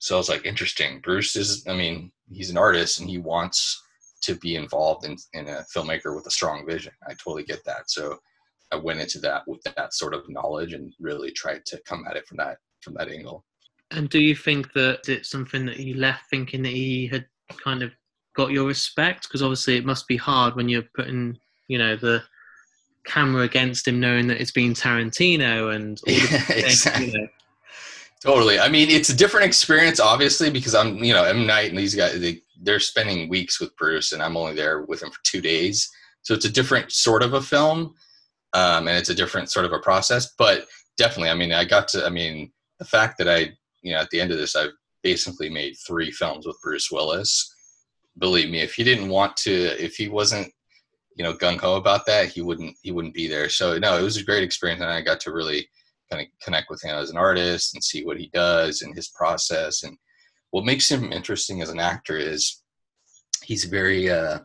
so 0.00 0.14
I 0.14 0.18
was 0.18 0.30
like, 0.30 0.46
interesting. 0.46 1.00
Bruce 1.00 1.36
is, 1.36 1.62
I 1.68 1.74
mean, 1.74 2.10
he's 2.32 2.50
an 2.50 2.56
artist 2.56 3.00
and 3.00 3.08
he 3.08 3.18
wants 3.18 3.82
to 4.22 4.34
be 4.34 4.56
involved 4.56 5.04
in, 5.04 5.16
in 5.34 5.48
a 5.48 5.64
filmmaker 5.74 6.16
with 6.16 6.26
a 6.26 6.30
strong 6.30 6.66
vision. 6.66 6.92
I 7.06 7.12
totally 7.12 7.44
get 7.44 7.62
that. 7.66 7.90
So 7.90 8.18
I 8.72 8.76
went 8.76 9.00
into 9.00 9.18
that 9.20 9.46
with 9.46 9.62
that 9.76 9.92
sort 9.92 10.14
of 10.14 10.28
knowledge 10.28 10.72
and 10.72 10.92
really 11.00 11.30
tried 11.30 11.66
to 11.66 11.80
come 11.86 12.04
at 12.08 12.16
it 12.16 12.26
from 12.26 12.38
that 12.38 12.58
from 12.80 12.94
that 12.94 13.08
angle. 13.08 13.44
And 13.90 14.08
do 14.08 14.20
you 14.20 14.34
think 14.34 14.72
that 14.72 15.06
it's 15.06 15.28
something 15.28 15.66
that 15.66 15.76
he 15.76 15.92
left 15.92 16.30
thinking 16.30 16.62
that 16.62 16.72
he 16.72 17.06
had 17.06 17.26
kind 17.62 17.82
of 17.82 17.92
got 18.40 18.52
your 18.52 18.66
respect? 18.66 19.28
Because 19.28 19.42
obviously 19.42 19.76
it 19.76 19.84
must 19.84 20.08
be 20.08 20.16
hard 20.16 20.56
when 20.56 20.68
you're 20.68 20.88
putting, 20.94 21.38
you 21.68 21.78
know, 21.78 21.96
the 21.96 22.22
camera 23.04 23.42
against 23.42 23.86
him, 23.86 24.00
knowing 24.00 24.26
that 24.28 24.40
it's 24.40 24.50
been 24.50 24.72
Tarantino 24.72 25.74
and 25.74 26.00
all 26.06 26.14
the 26.14 26.44
yeah, 26.50 26.66
exactly. 26.66 27.06
you 27.10 27.18
know, 27.18 27.28
Totally. 28.22 28.58
I 28.58 28.68
mean, 28.68 28.90
it's 28.90 29.08
a 29.08 29.16
different 29.16 29.46
experience, 29.46 29.98
obviously, 29.98 30.50
because 30.50 30.74
I'm, 30.74 31.02
you 31.02 31.14
know, 31.14 31.24
M 31.24 31.46
Night 31.46 31.70
and 31.70 31.78
these 31.78 31.94
guys, 31.94 32.20
they, 32.20 32.42
they're 32.60 32.80
spending 32.80 33.30
weeks 33.30 33.60
with 33.60 33.74
Bruce, 33.76 34.12
and 34.12 34.22
I'm 34.22 34.36
only 34.36 34.54
there 34.54 34.82
with 34.82 35.02
him 35.02 35.10
for 35.10 35.20
two 35.24 35.40
days. 35.40 35.90
So 36.22 36.34
it's 36.34 36.44
a 36.44 36.52
different 36.52 36.92
sort 36.92 37.22
of 37.22 37.32
a 37.32 37.40
film, 37.40 37.94
um, 38.52 38.88
and 38.88 38.98
it's 38.98 39.08
a 39.08 39.14
different 39.14 39.50
sort 39.50 39.64
of 39.64 39.72
a 39.72 39.78
process. 39.78 40.34
But 40.36 40.66
definitely, 40.98 41.30
I 41.30 41.34
mean, 41.34 41.52
I 41.52 41.64
got 41.64 41.88
to, 41.88 42.04
I 42.04 42.10
mean, 42.10 42.52
the 42.78 42.84
fact 42.84 43.16
that 43.18 43.28
I, 43.28 43.52
you 43.80 43.92
know, 43.92 44.00
at 44.00 44.10
the 44.10 44.20
end 44.20 44.32
of 44.32 44.38
this, 44.38 44.54
I've 44.54 44.72
basically 45.02 45.48
made 45.48 45.76
three 45.86 46.10
films 46.10 46.46
with 46.46 46.60
Bruce 46.62 46.90
Willis. 46.90 47.54
Believe 48.18 48.50
me, 48.50 48.60
if 48.60 48.74
he 48.74 48.84
didn't 48.84 49.08
want 49.08 49.36
to, 49.38 49.52
if 49.82 49.96
he 49.96 50.08
wasn't, 50.08 50.52
you 51.16 51.24
know, 51.24 51.34
gung 51.34 51.58
ho 51.58 51.76
about 51.76 52.06
that, 52.06 52.28
he 52.28 52.42
wouldn't, 52.42 52.76
he 52.82 52.92
wouldn't 52.92 53.14
be 53.14 53.28
there. 53.28 53.48
So 53.48 53.78
no, 53.78 53.98
it 53.98 54.02
was 54.02 54.16
a 54.16 54.24
great 54.24 54.42
experience, 54.42 54.82
and 54.82 54.90
I 54.90 55.00
got 55.00 55.20
to 55.20 55.32
really 55.32 55.68
kind 56.10 56.22
of 56.22 56.28
connect 56.42 56.70
with 56.70 56.82
him 56.82 56.96
as 56.96 57.10
an 57.10 57.16
artist 57.16 57.74
and 57.74 57.82
see 57.82 58.04
what 58.04 58.18
he 58.18 58.30
does 58.32 58.82
and 58.82 58.94
his 58.94 59.08
process. 59.08 59.84
And 59.84 59.96
what 60.50 60.64
makes 60.64 60.90
him 60.90 61.12
interesting 61.12 61.62
as 61.62 61.70
an 61.70 61.78
actor 61.78 62.16
is 62.16 62.62
he's 63.42 63.64
very 63.64 64.10
uh, 64.10 64.40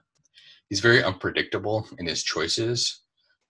he's 0.70 0.80
very 0.80 1.04
unpredictable 1.04 1.88
in 1.98 2.06
his 2.06 2.24
choices. 2.24 3.02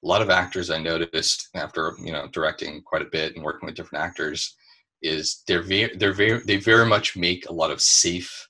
A 0.04 0.08
lot 0.08 0.22
of 0.22 0.30
actors 0.30 0.70
I 0.70 0.80
noticed 0.80 1.50
after 1.56 1.94
you 2.02 2.12
know 2.12 2.28
directing 2.32 2.82
quite 2.84 3.02
a 3.02 3.10
bit 3.12 3.36
and 3.36 3.44
working 3.44 3.68
with 3.68 3.76
different 3.76 4.04
actors 4.04 4.56
is 5.02 5.44
they're 5.48 5.62
very 5.62 5.96
they're 5.96 6.14
very 6.14 6.42
they 6.46 6.58
very 6.58 6.86
much 6.86 7.18
make 7.18 7.48
a 7.50 7.54
lot 7.54 7.72
of 7.72 7.82
safe 7.82 8.48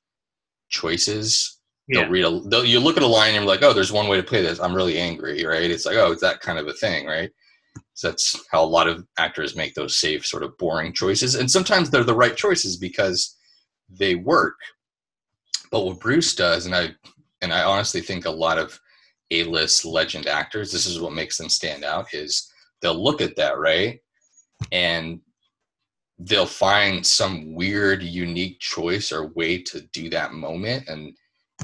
choices. 0.69 1.55
Yeah. 1.88 2.02
They'll 2.02 2.10
read 2.10 2.26
a 2.26 2.39
they'll, 2.50 2.65
you 2.65 2.80
look 2.80 2.98
at 2.98 3.04
a 3.04 3.08
line 3.08 3.36
and 3.36 3.43
you're 3.43 3.54
like, 3.54 3.63
oh, 3.63 3.74
there's 3.74 3.91
one 3.91 4.08
way 4.08 4.17
to 4.17 4.24
play 4.24 4.41
this. 4.41 4.60
I'm 4.60 4.74
really 4.74 4.98
angry, 4.98 5.45
right? 5.45 5.69
It's 5.69 5.86
like, 5.86 5.98
oh, 5.98 6.12
it's 6.12 6.21
that 6.21 6.41
kind 6.41 6.58
of 6.58 6.67
a 6.67 6.74
thing, 6.74 7.06
right? 7.06 7.30
So 7.93 8.10
that's 8.10 8.43
how 8.52 8.63
a 8.63 8.65
lot 8.65 8.88
of 8.88 9.06
actors 9.17 9.56
make 9.56 9.74
those 9.74 9.95
safe, 9.95 10.26
sort 10.26 10.43
of 10.43 10.58
boring 10.58 10.93
choices. 10.93 11.36
And 11.36 11.50
sometimes 11.50 11.89
they're 11.89 12.04
the 12.04 12.15
right 12.15 12.36
choices 12.36 12.78
because 12.78 13.36
they 13.89 14.15
work. 14.15 14.56
But 15.71 15.86
what 15.86 16.00
Bruce 16.00 16.36
does, 16.36 16.65
and 16.65 16.76
I 16.76 16.89
and 17.41 17.54
I 17.54 17.63
honestly 17.63 18.02
think 18.02 18.26
a 18.26 18.32
lot 18.32 18.58
of 18.58 18.80
A-list 19.32 19.86
legend 19.86 20.28
actors, 20.28 20.71
this 20.71 20.88
is 20.88 21.00
what 21.00 21.13
makes 21.13 21.38
them 21.38 21.50
stand 21.50 21.84
out, 21.84 22.13
is 22.13 22.52
they'll 22.82 23.02
look 23.02 23.21
at 23.21 23.36
that, 23.36 23.58
right? 23.60 24.00
And 24.71 25.19
they'll 26.17 26.45
find 26.45 27.06
some 27.06 27.54
weird, 27.54 28.02
unique 28.02 28.60
choice 28.60 29.12
or 29.12 29.28
way 29.34 29.62
to 29.63 29.82
do 29.93 30.10
that 30.10 30.34
moment 30.34 30.88
and 30.88 31.15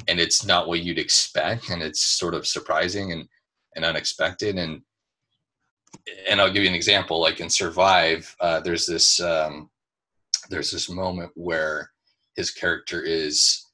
and 0.08 0.20
it's 0.20 0.46
not 0.46 0.68
what 0.68 0.82
you'd 0.82 1.00
expect 1.00 1.70
and 1.70 1.82
it's 1.82 2.02
sort 2.02 2.34
of 2.34 2.48
surprising 2.48 3.12
and, 3.12 3.28
and 3.76 3.86
unexpected 3.86 4.58
and 4.58 4.82
and 6.28 6.40
I'll 6.40 6.52
give 6.52 6.64
you 6.64 6.70
an 6.70 6.76
example. 6.76 7.20
Like 7.20 7.40
in 7.40 7.50
Survive, 7.50 8.36
uh, 8.40 8.60
there's 8.62 8.86
this 8.86 9.20
um, 9.20 9.70
there's 10.50 10.72
this 10.72 10.90
moment 10.90 11.32
where 11.36 11.92
his 12.36 12.52
character 12.52 13.02
is, 13.02 13.68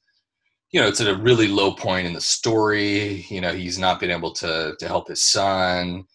you 0.70 0.80
know, 0.80 0.88
it's 0.88 1.00
at 1.00 1.08
a 1.08 1.16
really 1.16 1.48
low 1.48 1.72
point 1.72 2.06
in 2.06 2.12
the 2.12 2.20
story. 2.20 3.24
You 3.28 3.40
know, 3.40 3.52
he's 3.52 3.78
not 3.78 4.00
been 4.00 4.10
able 4.10 4.32
to 4.32 4.74
to 4.78 4.86
help 4.86 5.08
his 5.08 5.22
son, 5.22 6.06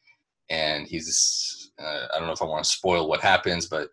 and 0.49 0.87
he's 0.87 1.71
uh, 1.81 2.07
I 2.13 2.17
don't 2.17 2.27
know 2.27 2.33
if 2.33 2.41
I 2.41 2.45
want 2.45 2.65
to 2.65 2.69
spoil 2.69 3.07
what 3.07 3.21
happens, 3.21 3.65
but 3.67 3.89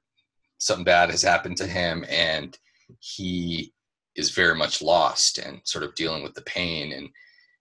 something 0.58 0.84
bad 0.84 1.10
has 1.10 1.22
happened 1.22 1.56
to 1.58 1.66
him, 1.66 2.04
and 2.08 2.58
he 2.98 3.72
is 4.16 4.30
very 4.30 4.54
much 4.54 4.82
lost 4.82 5.38
and 5.38 5.60
sort 5.64 5.84
of 5.84 5.94
dealing 5.94 6.22
with 6.22 6.34
the 6.34 6.42
pain 6.42 6.92
and 6.92 7.08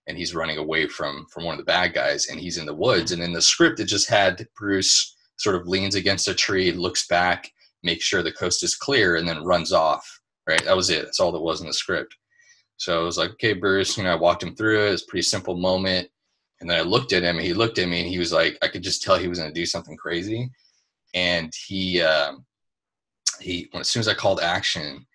and 0.08 0.18
he's 0.18 0.34
running 0.34 0.58
away 0.58 0.88
from 0.88 1.26
from 1.32 1.44
one 1.44 1.54
of 1.54 1.58
the 1.58 1.64
bad 1.64 1.94
guys 1.94 2.28
and 2.28 2.40
he's 2.40 2.58
in 2.58 2.66
the 2.66 2.74
woods 2.74 3.12
and 3.12 3.22
in 3.22 3.32
the 3.32 3.42
script 3.42 3.80
it 3.80 3.86
just 3.86 4.08
had 4.08 4.46
bruce 4.56 5.16
sort 5.36 5.56
of 5.56 5.68
leans 5.68 5.94
against 5.94 6.28
a 6.28 6.34
tree 6.34 6.72
looks 6.72 7.06
back 7.06 7.52
makes 7.82 8.04
sure 8.04 8.22
the 8.22 8.32
coast 8.32 8.62
is 8.64 8.74
clear 8.76 9.16
and 9.16 9.28
then 9.28 9.44
runs 9.44 9.72
off 9.72 10.20
right 10.48 10.64
that 10.64 10.76
was 10.76 10.90
it 10.90 11.04
that's 11.04 11.20
all 11.20 11.32
that 11.32 11.40
was 11.40 11.60
in 11.60 11.66
the 11.66 11.72
script 11.72 12.16
So 12.76 13.00
I 13.00 13.04
was 13.04 13.18
like, 13.18 13.32
okay, 13.32 13.52
Bruce, 13.52 13.96
you 13.98 14.04
know, 14.04 14.12
I 14.12 14.14
walked 14.14 14.42
him 14.42 14.56
through 14.56 14.80
it. 14.84 14.88
It 14.88 14.92
was 14.92 15.02
a 15.02 15.06
pretty 15.06 15.22
simple 15.22 15.54
moment. 15.56 16.08
And 16.60 16.68
then 16.70 16.78
I 16.78 16.82
looked 16.82 17.12
at 17.12 17.22
him 17.22 17.36
and 17.36 17.46
he 17.46 17.52
looked 17.52 17.78
at 17.78 17.88
me 17.88 18.00
and 18.00 18.08
he 18.08 18.18
was 18.18 18.32
like, 18.32 18.56
I 18.62 18.68
could 18.68 18.82
just 18.82 19.02
tell 19.02 19.18
he 19.18 19.28
was 19.28 19.38
going 19.38 19.50
to 19.52 19.60
do 19.60 19.66
something 19.66 19.98
crazy. 19.98 20.50
And 21.14 21.52
he, 21.66 22.00
um, 22.00 22.46
he, 23.38 23.68
as 23.74 23.88
soon 23.88 24.00
as 24.00 24.08
I 24.08 24.14
called 24.14 24.40
action, 24.40 25.06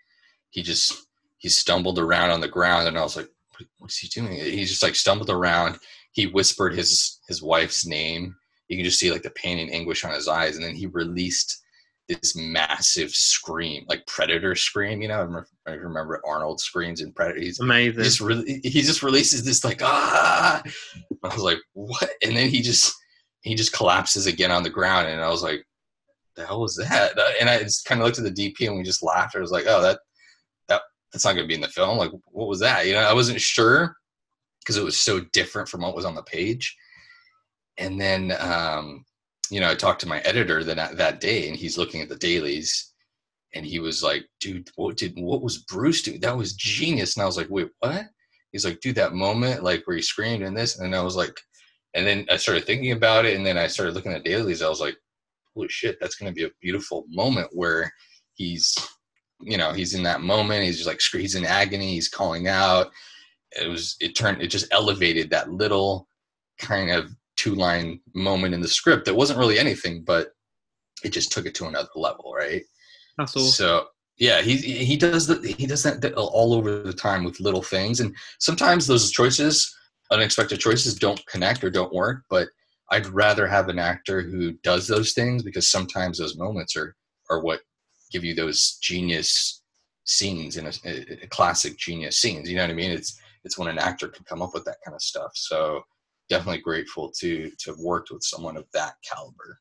he 0.51 0.61
just, 0.61 1.04
he 1.45 1.49
stumbled 1.49 1.99
around 1.99 2.31
on 2.31 2.41
the 2.41 2.47
ground 2.47 2.87
and 2.87 2.97
I 2.97 3.03
was 3.03 3.15
like, 3.15 3.29
what's 3.77 3.99
he 3.99 4.07
doing? 4.07 4.31
He 4.31 4.65
just 4.65 4.81
like 4.81 4.95
stumbled 4.95 5.29
around. 5.29 5.77
He 6.11 6.25
whispered 6.25 6.73
his, 6.73 7.19
his 7.27 7.43
wife's 7.43 7.85
name. 7.85 8.35
You 8.67 8.77
can 8.77 8.83
just 8.83 8.99
see 8.99 9.11
like 9.11 9.21
the 9.21 9.29
pain 9.29 9.59
and 9.59 9.71
anguish 9.71 10.03
on 10.03 10.11
his 10.11 10.27
eyes. 10.27 10.55
And 10.55 10.65
then 10.65 10.73
he 10.73 10.87
released 10.87 11.61
this 12.09 12.35
massive 12.35 13.11
scream, 13.11 13.85
like 13.87 14.07
Predator 14.07 14.55
scream. 14.55 15.03
You 15.03 15.09
know, 15.09 15.19
I 15.19 15.19
remember, 15.19 15.47
I 15.67 15.73
remember 15.73 16.19
Arnold 16.27 16.59
screams 16.59 17.01
in 17.01 17.13
Predator. 17.13 17.41
He's 17.41 17.59
amazing. 17.59 17.99
He 17.99 18.03
just, 18.03 18.21
re- 18.21 18.61
he 18.63 18.81
just 18.81 19.03
releases 19.03 19.45
this 19.45 19.63
like 19.63 19.83
ah. 19.83 20.63
I 21.23 21.27
was 21.27 21.43
like, 21.43 21.59
what? 21.73 22.09
And 22.23 22.35
then 22.35 22.49
he 22.49 22.63
just 22.63 22.91
he 23.41 23.53
just 23.53 23.71
collapses 23.71 24.25
again 24.25 24.49
on 24.49 24.63
the 24.63 24.69
ground, 24.71 25.09
and 25.09 25.21
I 25.21 25.29
was 25.29 25.43
like, 25.43 25.63
the 26.35 26.45
hell 26.45 26.61
was 26.61 26.75
that? 26.77 27.19
And 27.39 27.49
I 27.49 27.59
just 27.59 27.85
kind 27.85 28.01
of 28.01 28.05
looked 28.05 28.17
at 28.17 28.23
the 28.23 28.31
DP, 28.31 28.67
and 28.67 28.77
we 28.77 28.83
just 28.83 29.03
laughed. 29.03 29.35
I 29.35 29.39
was 29.39 29.51
like, 29.51 29.65
oh, 29.67 29.81
that 29.83 29.99
that's 31.15 31.23
not 31.23 31.31
going 31.31 31.45
to 31.45 31.47
be 31.47 31.55
in 31.55 31.61
the 31.61 31.69
film. 31.69 31.97
Like, 31.97 32.11
what 32.25 32.49
was 32.49 32.59
that? 32.59 32.85
You 32.85 32.91
know, 32.91 32.99
I 32.99 33.13
wasn't 33.13 33.39
sure 33.39 33.95
because 34.59 34.75
it 34.75 34.83
was 34.83 34.99
so 34.99 35.21
different 35.31 35.69
from 35.69 35.81
what 35.81 35.95
was 35.95 36.03
on 36.03 36.13
the 36.13 36.23
page. 36.23 36.75
And 37.77 37.99
then 37.99 38.33
um, 38.37 39.05
you 39.49 39.61
know, 39.61 39.69
I 39.69 39.75
talked 39.75 40.01
to 40.01 40.09
my 40.09 40.19
editor 40.19 40.61
that 40.65 40.97
that 40.97 41.21
day, 41.21 41.47
and 41.47 41.55
he's 41.55 41.77
looking 41.77 42.01
at 42.01 42.09
the 42.09 42.17
dailies, 42.17 42.93
and 43.53 43.65
he 43.65 43.79
was 43.79 44.03
like, 44.03 44.25
"Dude, 44.41 44.69
what 44.75 44.97
did 44.97 45.13
what 45.15 45.41
was 45.41 45.59
Bruce 45.59 46.01
doing? 46.01 46.19
That 46.19 46.35
was 46.35 46.53
genius." 46.53 47.15
And 47.15 47.23
I 47.23 47.25
was 47.25 47.37
like, 47.37 47.49
"Wait, 47.49 47.69
what?" 47.79 48.03
He's 48.51 48.65
like, 48.65 48.81
"Dude, 48.81 48.95
that 48.95 49.13
moment, 49.13 49.63
like 49.63 49.83
where 49.85 49.95
he 49.95 50.01
screamed 50.01 50.43
and 50.43 50.57
this," 50.57 50.79
and 50.79 50.93
I 50.93 51.01
was 51.01 51.15
like, 51.15 51.37
and 51.93 52.05
then 52.05 52.25
I 52.29 52.35
started 52.35 52.65
thinking 52.65 52.91
about 52.91 53.25
it, 53.25 53.37
and 53.37 53.45
then 53.45 53.57
I 53.57 53.67
started 53.67 53.95
looking 53.95 54.11
at 54.11 54.25
dailies. 54.25 54.61
I 54.61 54.67
was 54.67 54.81
like, 54.81 54.97
"Holy 55.55 55.69
shit, 55.69 55.97
that's 56.01 56.15
going 56.15 56.29
to 56.29 56.35
be 56.35 56.43
a 56.43 56.51
beautiful 56.61 57.05
moment 57.09 57.47
where 57.53 57.89
he's, 58.33 58.75
you 59.41 59.57
know, 59.57 59.73
he's 59.73 59.93
in 59.93 60.03
that 60.03 60.21
moment. 60.21 60.63
He's 60.63 60.77
just 60.77 60.87
like 60.87 61.01
he's 61.11 61.35
in 61.35 61.45
agony. 61.45 61.93
He's 61.93 62.09
calling 62.09 62.47
out." 62.47 62.91
It 63.51 63.67
was 63.67 63.95
it 64.01 64.15
turned 64.15 64.41
it 64.41 64.47
just 64.47 64.67
elevated 64.71 65.29
that 65.29 65.51
little 65.51 66.07
kind 66.59 66.91
of 66.91 67.11
two 67.37 67.55
line 67.55 67.99
moment 68.13 68.53
in 68.53 68.61
the 68.61 68.67
script 68.67 69.05
that 69.05 69.15
wasn't 69.15 69.39
really 69.39 69.59
anything, 69.59 70.03
but 70.03 70.29
it 71.03 71.09
just 71.09 71.31
took 71.31 71.45
it 71.45 71.55
to 71.55 71.67
another 71.67 71.89
level, 71.95 72.33
right? 72.35 72.63
That's 73.17 73.35
awesome. 73.35 73.49
So 73.49 73.87
yeah, 74.17 74.41
he 74.41 74.57
he 74.57 74.95
does 74.95 75.27
the 75.27 75.55
he 75.57 75.65
does 75.65 75.83
that 75.83 76.13
all 76.13 76.53
over 76.53 76.81
the 76.81 76.93
time 76.93 77.23
with 77.23 77.39
little 77.39 77.61
things, 77.61 77.99
and 77.99 78.15
sometimes 78.39 78.87
those 78.87 79.11
choices, 79.11 79.73
unexpected 80.11 80.59
choices, 80.59 80.95
don't 80.95 81.25
connect 81.27 81.63
or 81.63 81.69
don't 81.69 81.93
work. 81.93 82.23
But 82.29 82.47
I'd 82.91 83.07
rather 83.07 83.47
have 83.47 83.67
an 83.67 83.79
actor 83.79 84.21
who 84.21 84.53
does 84.63 84.87
those 84.87 85.13
things 85.13 85.43
because 85.43 85.69
sometimes 85.69 86.17
those 86.17 86.37
moments 86.37 86.75
are 86.77 86.95
are 87.29 87.41
what 87.41 87.61
give 88.15 88.23
you 88.23 88.33
those 88.33 88.77
genius 88.81 89.61
scenes 90.05 90.55
in 90.55 90.67
a, 90.67 91.23
a 91.23 91.27
classic 91.27 91.77
genius 91.77 92.17
scenes. 92.19 92.49
You 92.49 92.55
know 92.55 92.63
what 92.63 92.71
I 92.71 92.75
mean? 92.75 92.91
It's 92.91 93.19
it's 93.43 93.57
when 93.57 93.67
an 93.67 93.77
actor 93.77 94.07
can 94.07 94.23
come 94.25 94.41
up 94.41 94.53
with 94.53 94.63
that 94.65 94.77
kind 94.85 94.95
of 94.95 95.01
stuff. 95.01 95.31
So 95.35 95.81
definitely 96.29 96.61
grateful 96.61 97.11
to 97.19 97.51
to 97.59 97.71
have 97.71 97.79
worked 97.79 98.11
with 98.11 98.23
someone 98.23 98.55
of 98.55 98.65
that 98.73 98.93
caliber. 99.07 99.59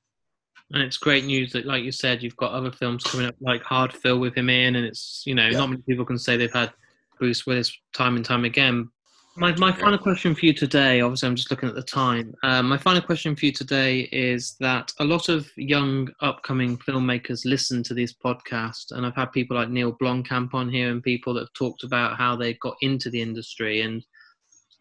And 0.72 0.82
it's 0.82 0.96
great 0.96 1.24
news 1.24 1.52
that, 1.52 1.66
like 1.66 1.84
you 1.84 1.92
said, 1.92 2.22
you've 2.22 2.36
got 2.36 2.52
other 2.52 2.72
films 2.72 3.04
coming 3.04 3.26
up 3.26 3.34
like 3.40 3.62
Hard 3.62 3.92
Kill 4.02 4.18
with 4.18 4.34
him 4.34 4.48
in, 4.48 4.76
and 4.76 4.86
it's 4.86 5.22
you 5.26 5.34
know 5.34 5.48
yeah. 5.48 5.58
not 5.58 5.70
many 5.70 5.82
people 5.82 6.04
can 6.04 6.18
say 6.18 6.36
they've 6.36 6.52
had 6.52 6.72
Bruce 7.18 7.44
Willis 7.46 7.76
time 7.92 8.16
and 8.16 8.24
time 8.24 8.44
again. 8.44 8.88
My 9.36 9.52
my 9.56 9.72
final 9.72 9.98
question 9.98 10.32
for 10.32 10.46
you 10.46 10.52
today, 10.52 11.00
obviously, 11.00 11.28
I'm 11.28 11.34
just 11.34 11.50
looking 11.50 11.68
at 11.68 11.74
the 11.74 11.82
time. 11.82 12.34
Um, 12.44 12.68
my 12.68 12.78
final 12.78 13.02
question 13.02 13.34
for 13.34 13.46
you 13.46 13.52
today 13.52 14.08
is 14.12 14.54
that 14.60 14.92
a 15.00 15.04
lot 15.04 15.28
of 15.28 15.50
young 15.56 16.08
upcoming 16.20 16.78
filmmakers 16.78 17.44
listen 17.44 17.82
to 17.82 17.94
this 17.94 18.14
podcast, 18.14 18.92
and 18.92 19.04
I've 19.04 19.16
had 19.16 19.32
people 19.32 19.56
like 19.56 19.70
Neil 19.70 19.92
Blomkamp 19.92 20.54
on 20.54 20.68
here, 20.70 20.88
and 20.88 21.02
people 21.02 21.34
that 21.34 21.40
have 21.40 21.52
talked 21.52 21.82
about 21.82 22.16
how 22.16 22.36
they 22.36 22.54
got 22.54 22.76
into 22.80 23.10
the 23.10 23.20
industry 23.20 23.80
and 23.80 24.04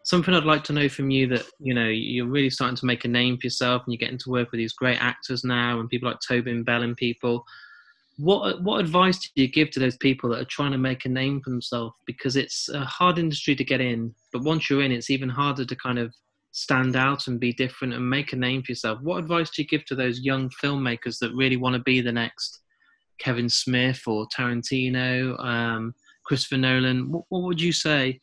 something 0.04 0.36
I'd 0.36 0.44
like 0.44 0.64
to 0.66 0.74
know 0.74 0.88
from 0.88 1.10
you 1.10 1.26
that 1.30 1.48
you 1.60 1.74
know 1.74 1.88
you're 1.88 2.28
really 2.28 2.52
starting 2.52 2.78
to 2.78 2.86
make 2.86 3.06
a 3.06 3.08
name 3.08 3.40
for 3.40 3.48
yourself, 3.48 3.82
and 3.84 3.94
you're 3.94 4.06
getting 4.06 4.20
to 4.20 4.30
work 4.30 4.52
with 4.52 4.60
these 4.60 4.74
great 4.74 5.02
actors 5.02 5.44
now, 5.44 5.80
and 5.80 5.90
people 5.90 6.10
like 6.10 6.20
Tobin 6.20 6.64
Bell 6.64 6.84
and 6.84 6.96
people. 6.96 7.44
What 8.18 8.62
what 8.62 8.80
advice 8.80 9.20
do 9.20 9.30
you 9.36 9.48
give 9.48 9.72
to 9.72 9.80
those 9.80 9.98
people 9.98 10.30
that 10.30 10.42
are 10.42 10.46
trying 10.46 10.72
to 10.72 10.78
make 10.78 11.06
a 11.06 11.10
name 11.10 11.42
for 11.42 11.50
themselves? 11.50 11.96
Because 12.06 12.36
it's 12.36 12.70
a 12.70 12.82
hard 12.82 13.18
industry 13.18 13.56
to 13.56 13.64
get 13.64 13.82
in, 13.82 14.14
but 14.32 14.44
once 14.44 14.70
you're 14.70 14.84
in, 14.84 14.92
it's 14.92 15.10
even 15.10 15.30
harder 15.30 15.66
to 15.66 15.76
kind 15.76 15.98
of 15.98 16.14
stand 16.52 16.96
out 16.96 17.28
and 17.28 17.40
be 17.40 17.52
different 17.52 17.96
and 17.96 18.08
make 18.08 18.32
a 18.32 18.36
name 18.36 18.62
for 18.62 18.72
yourself. 18.72 19.00
What 19.02 19.18
advice 19.18 19.50
do 19.50 19.64
you 19.64 19.68
give 19.68 19.86
to 19.86 19.96
those 19.96 20.20
young 20.20 20.50
filmmakers 20.64 21.18
that 21.20 21.34
really 21.34 21.58
want 21.58 21.76
to 21.76 21.82
be 21.82 22.02
the 22.02 22.12
next 22.12 22.60
Kevin 23.18 23.50
Smith 23.50 24.04
or 24.06 24.28
Tarantino, 24.28 25.44
um, 25.44 25.96
Christopher 26.24 26.58
Nolan? 26.58 27.12
What, 27.12 27.24
what 27.30 27.42
would 27.44 27.62
you 27.62 27.72
say 27.72 28.22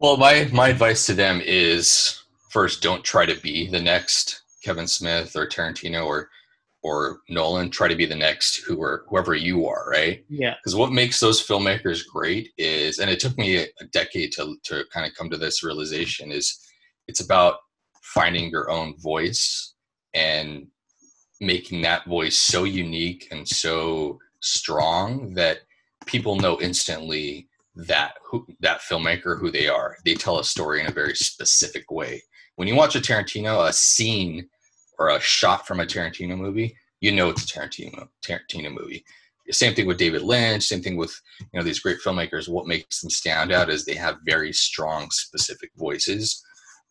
well, 0.00 0.16
my 0.16 0.48
my 0.50 0.68
advice 0.68 1.04
to 1.06 1.14
them 1.14 1.42
is 1.44 2.22
first, 2.48 2.82
don't 2.82 3.04
try 3.04 3.26
to 3.26 3.38
be 3.42 3.68
the 3.68 3.80
next 3.80 4.42
Kevin 4.64 4.86
Smith 4.86 5.36
or 5.36 5.46
Tarantino 5.46 6.06
or 6.06 6.30
or 6.82 7.20
Nolan. 7.28 7.70
Try 7.70 7.88
to 7.88 7.96
be 7.96 8.06
the 8.06 8.14
next 8.14 8.56
who 8.56 8.80
or 8.80 9.04
whoever 9.08 9.34
you 9.34 9.66
are, 9.66 9.88
right? 9.88 10.24
Yeah. 10.28 10.54
Because 10.56 10.74
what 10.74 10.92
makes 10.92 11.20
those 11.20 11.44
filmmakers 11.44 12.06
great 12.06 12.50
is, 12.58 12.98
and 12.98 13.10
it 13.10 13.20
took 13.20 13.36
me 13.36 13.58
a, 13.58 13.66
a 13.80 13.84
decade 13.92 14.32
to 14.32 14.56
to 14.64 14.84
kind 14.92 15.06
of 15.06 15.14
come 15.14 15.30
to 15.30 15.36
this 15.36 15.62
realization 15.62 16.32
is, 16.32 16.58
it's 17.06 17.20
about 17.20 17.56
finding 18.02 18.50
your 18.50 18.70
own 18.70 18.96
voice 18.98 19.74
and 20.14 20.66
making 21.40 21.82
that 21.82 22.06
voice 22.06 22.36
so 22.36 22.64
unique 22.64 23.28
and 23.30 23.48
so 23.48 24.18
strong 24.40 25.32
that 25.34 25.58
people 26.06 26.36
know 26.36 26.60
instantly 26.60 27.48
that 27.74 28.14
who 28.24 28.46
that 28.60 28.80
filmmaker 28.80 29.38
who 29.38 29.50
they 29.50 29.68
are. 29.68 29.96
They 30.04 30.14
tell 30.14 30.38
a 30.38 30.44
story 30.44 30.80
in 30.80 30.86
a 30.86 30.92
very 30.92 31.14
specific 31.14 31.90
way. 31.90 32.22
When 32.56 32.68
you 32.68 32.74
watch 32.74 32.96
a 32.96 33.00
Tarantino, 33.00 33.66
a 33.68 33.72
scene 33.72 34.48
or 35.00 35.08
a 35.08 35.20
shot 35.20 35.66
from 35.66 35.80
a 35.80 35.86
Tarantino 35.86 36.38
movie, 36.38 36.76
you 37.00 37.10
know 37.10 37.30
it's 37.30 37.42
a 37.42 37.46
Tarantino 37.46 38.08
Tarantino 38.24 38.72
movie. 38.72 39.04
Same 39.50 39.74
thing 39.74 39.86
with 39.86 39.98
David 39.98 40.22
Lynch. 40.22 40.62
Same 40.62 40.82
thing 40.82 40.96
with 40.96 41.18
you 41.40 41.58
know 41.58 41.64
these 41.64 41.80
great 41.80 41.98
filmmakers. 42.04 42.48
What 42.48 42.68
makes 42.68 43.00
them 43.00 43.10
stand 43.10 43.50
out 43.50 43.70
is 43.70 43.84
they 43.84 43.96
have 43.96 44.18
very 44.24 44.52
strong, 44.52 45.10
specific 45.10 45.70
voices. 45.76 46.40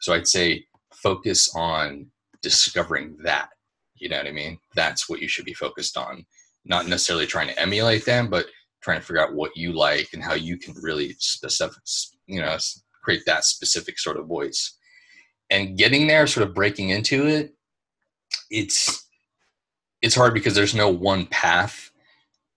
So 0.01 0.13
I'd 0.13 0.27
say 0.27 0.65
focus 0.91 1.49
on 1.55 2.07
discovering 2.41 3.15
that. 3.23 3.49
You 3.95 4.09
know 4.09 4.17
what 4.17 4.27
I 4.27 4.31
mean? 4.31 4.57
That's 4.75 5.07
what 5.07 5.21
you 5.21 5.27
should 5.27 5.45
be 5.45 5.53
focused 5.53 5.95
on. 5.95 6.25
Not 6.65 6.87
necessarily 6.87 7.27
trying 7.27 7.47
to 7.47 7.59
emulate 7.59 8.05
them, 8.05 8.29
but 8.29 8.47
trying 8.81 8.99
to 8.99 9.05
figure 9.05 9.21
out 9.21 9.35
what 9.35 9.55
you 9.55 9.73
like 9.73 10.09
and 10.13 10.23
how 10.23 10.33
you 10.33 10.57
can 10.57 10.73
really 10.81 11.15
specific, 11.19 11.77
you 12.27 12.41
know, 12.41 12.57
create 13.03 13.23
that 13.25 13.45
specific 13.45 13.99
sort 13.99 14.17
of 14.17 14.27
voice. 14.27 14.77
And 15.49 15.77
getting 15.77 16.07
there, 16.07 16.27
sort 16.27 16.47
of 16.47 16.53
breaking 16.53 16.89
into 16.89 17.27
it, 17.27 17.53
it's 18.49 19.07
it's 20.01 20.15
hard 20.15 20.33
because 20.33 20.55
there's 20.55 20.75
no 20.75 20.89
one 20.89 21.25
path 21.27 21.91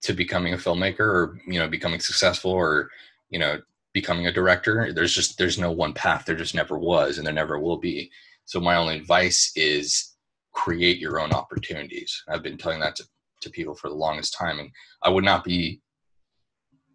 to 0.03 0.13
becoming 0.13 0.55
a 0.55 0.59
filmmaker 0.59 1.01
or 1.01 1.39
you 1.47 1.59
know 1.59 1.69
becoming 1.69 2.01
successful 2.01 2.51
or 2.51 2.91
you 3.31 3.39
know 3.39 3.61
becoming 3.93 4.27
a 4.27 4.33
director. 4.33 4.93
There's 4.93 5.15
just 5.15 5.39
there's 5.39 5.59
no 5.59 5.71
one 5.71 5.93
path. 5.93 6.25
There 6.25 6.37
just 6.37 6.55
never 6.55 6.79
was 6.79 7.19
and 7.19 7.27
there 7.27 7.35
never 7.35 7.59
will 7.59 7.79
be. 7.79 8.11
So 8.45 8.61
my 8.61 8.77
only 8.77 8.97
advice 8.97 9.53
is 9.55 10.15
create 10.53 10.99
your 10.99 11.21
own 11.21 11.33
opportunities. 11.33 12.23
I've 12.29 12.43
been 12.43 12.59
telling 12.59 12.81
that 12.81 12.97
to, 12.97 13.05
to 13.41 13.51
people 13.51 13.75
for 13.75 13.89
the 13.89 13.95
longest 13.95 14.35
time 14.35 14.61
and 14.61 14.71
i 15.03 15.09
would 15.09 15.25
not 15.25 15.43
be 15.43 15.81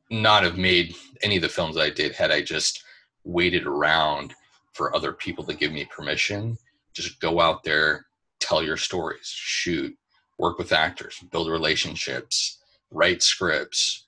not 0.09 0.43
have 0.43 0.57
made 0.57 0.95
any 1.21 1.35
of 1.37 1.41
the 1.41 1.49
films 1.49 1.77
I 1.77 1.89
did 1.89 2.13
had 2.13 2.31
I 2.31 2.41
just 2.41 2.83
waited 3.23 3.65
around 3.65 4.33
for 4.73 4.95
other 4.95 5.11
people 5.11 5.43
to 5.45 5.53
give 5.53 5.71
me 5.71 5.85
permission. 5.85 6.57
Just 6.93 7.19
go 7.19 7.39
out 7.39 7.63
there, 7.63 8.05
tell 8.47 8.63
your 8.63 8.77
stories, 8.77 9.27
shoot, 9.27 9.95
work 10.38 10.57
with 10.57 10.71
actors, 10.71 11.19
build 11.31 11.49
relationships, 11.49 12.60
write 12.91 13.21
scripts. 13.21 14.07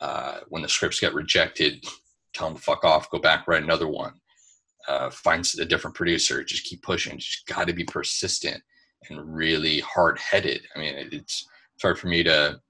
Uh, 0.00 0.40
when 0.48 0.62
the 0.62 0.68
scripts 0.68 1.00
get 1.00 1.14
rejected, 1.14 1.84
tell 2.32 2.48
them 2.48 2.56
fuck 2.56 2.84
off, 2.84 3.10
go 3.10 3.18
back, 3.18 3.46
write 3.46 3.62
another 3.62 3.88
one. 3.88 4.14
Uh, 4.88 5.10
find 5.10 5.46
a 5.60 5.64
different 5.64 5.94
producer, 5.94 6.42
just 6.42 6.64
keep 6.64 6.82
pushing. 6.82 7.18
Just 7.18 7.46
got 7.46 7.66
to 7.66 7.72
be 7.72 7.84
persistent 7.84 8.62
and 9.08 9.34
really 9.34 9.80
hard 9.80 10.18
headed. 10.18 10.62
I 10.74 10.78
mean, 10.78 10.94
it's, 10.96 11.46
it's 11.74 11.82
hard 11.82 11.98
for 11.98 12.08
me 12.08 12.22
to 12.24 12.60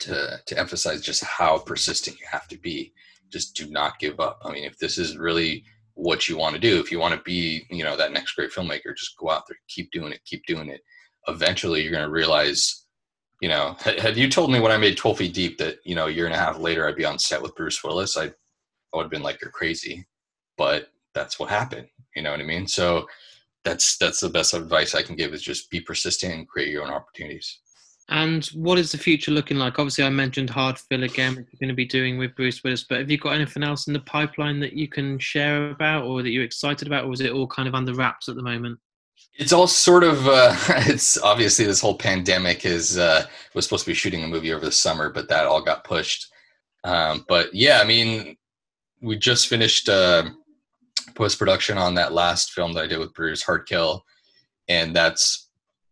to 0.00 0.38
to 0.46 0.58
emphasize 0.58 1.00
just 1.00 1.24
how 1.24 1.58
persistent 1.58 2.18
you 2.18 2.26
have 2.30 2.48
to 2.48 2.58
be. 2.58 2.92
Just 3.30 3.56
do 3.56 3.70
not 3.70 3.98
give 3.98 4.20
up. 4.20 4.40
I 4.44 4.52
mean, 4.52 4.64
if 4.64 4.78
this 4.78 4.98
is 4.98 5.16
really 5.16 5.64
what 5.94 6.28
you 6.28 6.36
want 6.36 6.54
to 6.54 6.60
do, 6.60 6.80
if 6.80 6.90
you 6.90 6.98
want 6.98 7.14
to 7.14 7.22
be, 7.22 7.66
you 7.70 7.84
know, 7.84 7.96
that 7.96 8.12
next 8.12 8.32
great 8.32 8.50
filmmaker, 8.50 8.96
just 8.96 9.16
go 9.16 9.30
out 9.30 9.44
there, 9.48 9.58
keep 9.68 9.90
doing 9.92 10.12
it, 10.12 10.24
keep 10.24 10.44
doing 10.46 10.68
it. 10.68 10.80
Eventually, 11.28 11.82
you're 11.82 11.92
going 11.92 12.04
to 12.04 12.10
realize, 12.10 12.86
you 13.40 13.48
know, 13.48 13.76
had 13.80 14.16
you 14.16 14.28
told 14.28 14.50
me 14.50 14.60
when 14.60 14.72
I 14.72 14.76
made 14.76 14.96
12 14.96 15.18
Feet 15.18 15.34
Deep 15.34 15.58
that 15.58 15.78
you 15.84 15.94
know 15.94 16.06
a 16.06 16.10
year 16.10 16.26
and 16.26 16.34
a 16.34 16.38
half 16.38 16.58
later 16.58 16.86
I'd 16.86 16.96
be 16.96 17.04
on 17.04 17.18
set 17.18 17.42
with 17.42 17.54
Bruce 17.56 17.82
Willis, 17.82 18.16
I 18.16 18.26
I 18.26 18.96
would 18.96 19.04
have 19.04 19.10
been 19.10 19.22
like, 19.22 19.40
"You're 19.40 19.50
crazy," 19.50 20.06
but 20.56 20.88
that's 21.14 21.38
what 21.38 21.50
happened. 21.50 21.88
You 22.14 22.22
know 22.22 22.30
what 22.30 22.40
I 22.40 22.44
mean? 22.44 22.68
So 22.68 23.06
that's 23.64 23.96
that's 23.96 24.20
the 24.20 24.28
best 24.28 24.54
advice 24.54 24.94
I 24.94 25.02
can 25.02 25.16
give 25.16 25.34
is 25.34 25.42
just 25.42 25.70
be 25.70 25.80
persistent 25.80 26.34
and 26.34 26.48
create 26.48 26.68
your 26.68 26.84
own 26.84 26.92
opportunities. 26.92 27.60
And 28.10 28.44
what 28.48 28.78
is 28.78 28.92
the 28.92 28.98
future 28.98 29.30
looking 29.30 29.56
like? 29.56 29.78
Obviously, 29.78 30.04
I 30.04 30.10
mentioned 30.10 30.50
Hard 30.50 30.78
Kill 30.90 31.04
again, 31.04 31.36
which 31.36 31.46
you're 31.50 31.58
going 31.58 31.68
to 31.68 31.74
be 31.74 31.86
doing 31.86 32.18
with 32.18 32.34
Bruce 32.34 32.62
Willis. 32.62 32.84
But 32.84 32.98
have 32.98 33.10
you 33.10 33.16
got 33.16 33.34
anything 33.34 33.62
else 33.62 33.86
in 33.86 33.94
the 33.94 34.00
pipeline 34.00 34.60
that 34.60 34.74
you 34.74 34.88
can 34.88 35.18
share 35.18 35.70
about, 35.70 36.04
or 36.04 36.22
that 36.22 36.30
you're 36.30 36.44
excited 36.44 36.86
about, 36.86 37.06
or 37.06 37.12
is 37.14 37.22
it 37.22 37.32
all 37.32 37.46
kind 37.46 37.66
of 37.66 37.74
under 37.74 37.94
wraps 37.94 38.28
at 38.28 38.36
the 38.36 38.42
moment? 38.42 38.78
It's 39.36 39.54
all 39.54 39.66
sort 39.66 40.04
of. 40.04 40.28
Uh, 40.28 40.54
it's 40.86 41.16
obviously 41.18 41.64
this 41.64 41.80
whole 41.80 41.96
pandemic 41.96 42.66
is 42.66 42.98
uh, 42.98 43.26
was 43.54 43.64
supposed 43.64 43.84
to 43.84 43.90
be 43.90 43.94
shooting 43.94 44.22
a 44.22 44.28
movie 44.28 44.52
over 44.52 44.64
the 44.64 44.72
summer, 44.72 45.08
but 45.08 45.28
that 45.30 45.46
all 45.46 45.62
got 45.62 45.84
pushed. 45.84 46.30
Um, 46.84 47.24
but 47.26 47.54
yeah, 47.54 47.80
I 47.80 47.84
mean, 47.84 48.36
we 49.00 49.16
just 49.16 49.48
finished 49.48 49.88
uh, 49.88 50.24
post 51.14 51.38
production 51.38 51.78
on 51.78 51.94
that 51.94 52.12
last 52.12 52.52
film 52.52 52.74
that 52.74 52.84
I 52.84 52.86
did 52.86 52.98
with 52.98 53.14
Bruce, 53.14 53.42
Hard 53.42 53.66
Kill, 53.66 54.04
and 54.68 54.94
that's 54.94 55.43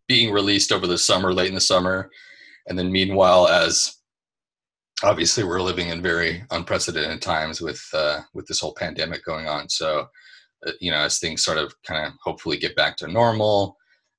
being 0.08 0.32
released 0.32 0.72
over 0.72 0.86
the 0.86 0.98
summer, 0.98 1.32
late 1.32 1.48
in 1.48 1.54
the 1.54 1.60
summer. 1.60 2.10
And 2.68 2.78
then 2.78 2.92
meanwhile, 2.92 3.48
as 3.48 3.96
obviously 5.02 5.44
we're 5.44 5.60
living 5.60 5.88
in 5.88 6.02
very 6.02 6.44
unprecedented 6.50 7.20
times 7.20 7.60
with 7.60 7.82
uh, 7.92 8.20
with 8.34 8.46
this 8.46 8.60
whole 8.60 8.74
pandemic 8.74 9.24
going 9.24 9.46
on. 9.46 9.68
So, 9.68 10.06
uh, 10.66 10.72
you 10.80 10.90
know, 10.90 10.98
as 10.98 11.18
things 11.18 11.44
sort 11.44 11.58
of 11.58 11.74
kind 11.82 12.06
of 12.06 12.12
hopefully 12.22 12.56
get 12.56 12.76
back 12.76 12.96
to 12.98 13.08
normal, 13.08 13.76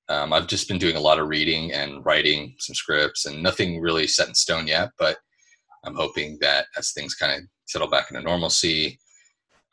um, 0.10 0.34
I've 0.34 0.48
just 0.48 0.68
been 0.68 0.78
doing 0.80 0.96
a 0.96 1.02
lot 1.02 1.20
of 1.20 1.30
reading 1.30 1.72
and 1.72 2.06
writing 2.06 2.56
some 2.60 2.76
scripts, 2.76 3.26
and 3.26 3.42
nothing 3.42 3.80
really 3.80 4.08
set 4.08 4.28
in 4.28 4.36
stone 4.36 4.68
yet. 4.68 4.90
But 5.00 5.18
I'm 5.86 5.96
hoping 5.96 6.38
that 6.42 6.66
as 6.78 6.92
things 6.92 7.16
kind 7.16 7.32
of 7.34 7.48
settle 7.66 7.90
back 7.90 8.12
into 8.12 8.22
normalcy, 8.22 9.00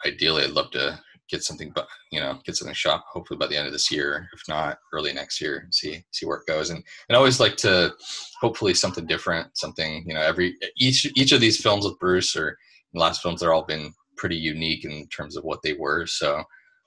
ideally, 0.07 0.45
I'd 0.45 0.51
love 0.51 0.71
to 0.73 0.99
get 1.31 1.43
something, 1.43 1.73
but 1.75 1.87
you 2.11 2.21
know, 2.21 2.39
get 2.45 2.57
something 2.57 2.75
shot 2.75 3.03
hopefully 3.11 3.39
by 3.39 3.47
the 3.47 3.57
end 3.57 3.67
of 3.67 3.73
this 3.73 3.91
year, 3.91 4.29
if 4.33 4.43
not 4.49 4.79
early 4.93 5.13
next 5.13 5.41
year, 5.41 5.69
see 5.71 6.05
see 6.11 6.27
where 6.27 6.39
it 6.39 6.47
goes. 6.47 6.71
And 6.71 6.83
and 7.09 7.17
I 7.17 7.19
always 7.19 7.41
like 7.41 7.57
to 7.59 7.93
hopefully 8.41 8.75
something 8.75 9.07
different, 9.07 9.57
something 9.57 10.05
you 10.07 10.15
know, 10.15 10.21
every 10.21 10.57
each 10.77 11.07
each 11.17 11.33
of 11.33 11.41
these 11.41 11.61
films 11.61 11.85
with 11.85 11.99
Bruce 11.99 12.37
or 12.37 12.57
last 12.95 13.23
films, 13.23 13.41
they're 13.41 13.53
all 13.53 13.65
been 13.65 13.93
pretty 14.17 14.37
unique 14.37 14.85
in 14.85 15.07
terms 15.09 15.37
of 15.37 15.45
what 15.45 15.63
they 15.63 15.75
were. 15.75 16.07
So 16.07 16.37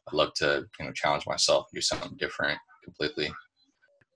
I'd 0.07 0.13
love 0.13 0.33
to 0.35 0.65
you 0.79 0.85
know 0.85 0.91
challenge 0.93 1.25
myself, 1.25 1.67
do 1.73 1.81
something 1.81 2.15
different 2.17 2.59
completely. 2.83 3.31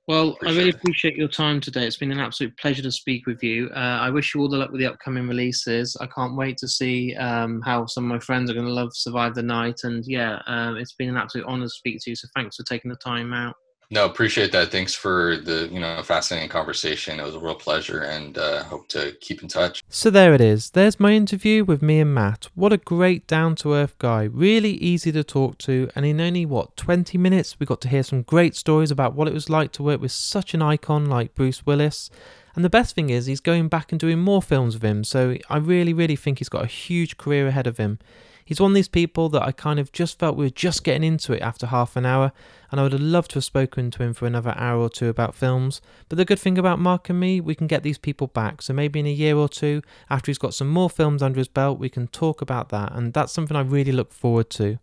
Well, 0.07 0.29
appreciate 0.29 0.53
I 0.53 0.57
really 0.57 0.69
appreciate 0.69 1.15
your 1.17 1.27
time 1.27 1.59
today. 1.59 1.85
It's 1.85 1.97
been 1.97 2.13
an 2.13 2.19
absolute 2.19 2.57
pleasure 2.57 2.81
to 2.81 2.91
speak 2.91 3.27
with 3.27 3.43
you. 3.43 3.69
Uh, 3.75 3.99
I 3.99 4.09
wish 4.09 4.33
you 4.33 4.39
all 4.39 4.47
the 4.47 4.55
luck 4.55 4.71
with 4.71 4.79
the 4.79 4.87
upcoming 4.87 5.27
releases. 5.27 5.97
I 5.99 6.07
can't 6.07 6.37
wait 6.37 6.55
to 6.59 6.67
see 6.67 7.13
um, 7.15 7.61
how 7.65 7.85
some 7.87 8.05
of 8.05 8.09
my 8.09 8.19
friends 8.19 8.49
are 8.49 8.53
going 8.53 8.65
to 8.65 8.71
love 8.71 8.91
Survive 8.93 9.35
the 9.35 9.43
Night. 9.43 9.81
And 9.83 10.05
yeah, 10.07 10.41
um, 10.47 10.77
it's 10.77 10.93
been 10.93 11.09
an 11.09 11.17
absolute 11.17 11.45
honor 11.45 11.65
to 11.65 11.69
speak 11.69 11.99
to 12.03 12.11
you. 12.11 12.15
So 12.15 12.29
thanks 12.35 12.55
for 12.55 12.63
taking 12.63 12.89
the 12.89 12.95
time 12.97 13.33
out. 13.33 13.55
No, 13.89 14.03
appreciate 14.03 14.51
that. 14.51 14.69
Thanks 14.69 14.93
for 14.93 15.37
the 15.37 15.69
you 15.71 15.79
know 15.79 16.03
fascinating 16.03 16.49
conversation. 16.49 17.21
It 17.21 17.23
was 17.23 17.35
a 17.35 17.39
real 17.39 17.55
pleasure, 17.55 18.01
and 18.01 18.37
uh, 18.37 18.63
hope 18.63 18.89
to 18.89 19.15
keep 19.21 19.41
in 19.41 19.47
touch. 19.47 19.81
So 19.87 20.09
there 20.09 20.33
it 20.33 20.41
is. 20.41 20.71
There's 20.71 20.99
my 20.99 21.13
interview 21.13 21.63
with 21.63 21.81
me 21.81 22.01
and 22.01 22.13
Matt. 22.13 22.49
What 22.53 22.73
a 22.73 22.77
great 22.77 23.27
down 23.27 23.55
to 23.57 23.73
earth 23.73 23.97
guy. 23.97 24.23
Really 24.23 24.73
easy 24.73 25.13
to 25.13 25.23
talk 25.23 25.57
to, 25.59 25.89
and 25.95 26.05
in 26.05 26.19
only 26.19 26.45
what 26.45 26.75
20 26.75 27.17
minutes, 27.17 27.57
we 27.59 27.65
got 27.65 27.79
to 27.81 27.87
hear 27.87 28.03
some 28.03 28.23
great 28.23 28.57
stories 28.57 28.91
about 28.91 29.15
what 29.15 29.29
it 29.29 29.33
was 29.33 29.49
like 29.49 29.71
to 29.73 29.83
work 29.83 30.01
with 30.01 30.11
such 30.11 30.53
an 30.53 30.61
icon 30.61 31.05
like 31.05 31.33
Bruce 31.33 31.65
Willis. 31.65 32.09
And 32.55 32.65
the 32.65 32.69
best 32.69 32.93
thing 32.93 33.09
is, 33.09 33.27
he's 33.27 33.39
going 33.39 33.69
back 33.69 33.93
and 33.93 33.99
doing 33.99 34.19
more 34.19 34.41
films 34.41 34.73
with 34.73 34.83
him. 34.83 35.05
So 35.05 35.37
I 35.49 35.57
really, 35.57 35.93
really 35.93 36.15
think 36.17 36.39
he's 36.39 36.49
got 36.49 36.63
a 36.63 36.67
huge 36.67 37.15
career 37.15 37.47
ahead 37.47 37.67
of 37.67 37.77
him. 37.77 37.99
He's 38.47 38.61
one 38.61 38.71
of 38.71 38.75
these 38.75 38.87
people 38.87 39.27
that 39.27 39.41
I 39.41 39.51
kind 39.51 39.77
of 39.77 39.91
just 39.91 40.19
felt 40.19 40.37
we 40.37 40.45
were 40.45 40.49
just 40.49 40.85
getting 40.85 41.03
into 41.03 41.33
it 41.33 41.41
after 41.41 41.67
half 41.67 41.97
an 41.97 42.05
hour, 42.05 42.31
and 42.71 42.79
I 42.79 42.83
would 42.83 42.93
have 42.93 43.01
loved 43.01 43.31
to 43.31 43.35
have 43.35 43.43
spoken 43.43 43.91
to 43.91 44.03
him 44.03 44.13
for 44.13 44.25
another 44.25 44.53
hour 44.55 44.79
or 44.79 44.89
two 44.89 45.09
about 45.09 45.35
films. 45.35 45.81
But 46.07 46.17
the 46.17 46.23
good 46.23 46.39
thing 46.39 46.57
about 46.57 46.79
Mark 46.79 47.09
and 47.09 47.19
me, 47.19 47.41
we 47.41 47.55
can 47.55 47.67
get 47.67 47.83
these 47.83 47.97
people 47.97 48.27
back. 48.27 48.61
So 48.61 48.71
maybe 48.73 49.01
in 49.01 49.05
a 49.05 49.11
year 49.11 49.35
or 49.35 49.49
two, 49.49 49.81
after 50.09 50.31
he's 50.31 50.37
got 50.37 50.53
some 50.53 50.69
more 50.69 50.89
films 50.89 51.21
under 51.21 51.39
his 51.39 51.49
belt, 51.49 51.77
we 51.77 51.89
can 51.89 52.07
talk 52.07 52.41
about 52.41 52.69
that, 52.69 52.93
and 52.93 53.11
that's 53.11 53.33
something 53.33 53.57
I 53.57 53.61
really 53.63 53.91
look 53.91 54.13
forward 54.13 54.49
to. 54.51 54.79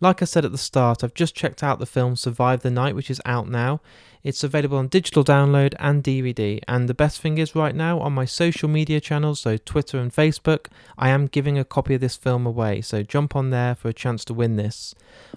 Like 0.00 0.20
I 0.20 0.26
said 0.26 0.44
at 0.44 0.52
the 0.52 0.58
start, 0.58 1.02
I've 1.02 1.14
just 1.14 1.34
checked 1.34 1.62
out 1.62 1.78
the 1.78 1.86
film 1.86 2.16
Survive 2.16 2.62
the 2.62 2.70
Night, 2.70 2.94
which 2.94 3.10
is 3.10 3.20
out 3.24 3.48
now. 3.48 3.80
It's 4.22 4.42
available 4.42 4.76
on 4.78 4.88
digital 4.88 5.22
download 5.22 5.74
and 5.78 6.02
DVD. 6.02 6.60
And 6.66 6.88
the 6.88 6.94
best 6.94 7.20
thing 7.20 7.38
is, 7.38 7.54
right 7.54 7.74
now 7.74 8.00
on 8.00 8.12
my 8.12 8.24
social 8.24 8.68
media 8.68 9.00
channels, 9.00 9.40
so 9.40 9.56
Twitter 9.56 9.98
and 9.98 10.12
Facebook, 10.12 10.66
I 10.98 11.10
am 11.10 11.28
giving 11.28 11.58
a 11.58 11.64
copy 11.64 11.94
of 11.94 12.00
this 12.00 12.16
film 12.16 12.44
away. 12.44 12.80
So 12.80 13.02
jump 13.02 13.36
on 13.36 13.50
there 13.50 13.74
for 13.74 13.88
a 13.88 13.94
chance 13.94 14.24
to 14.26 14.34
win 14.34 14.56
this. 14.56 14.94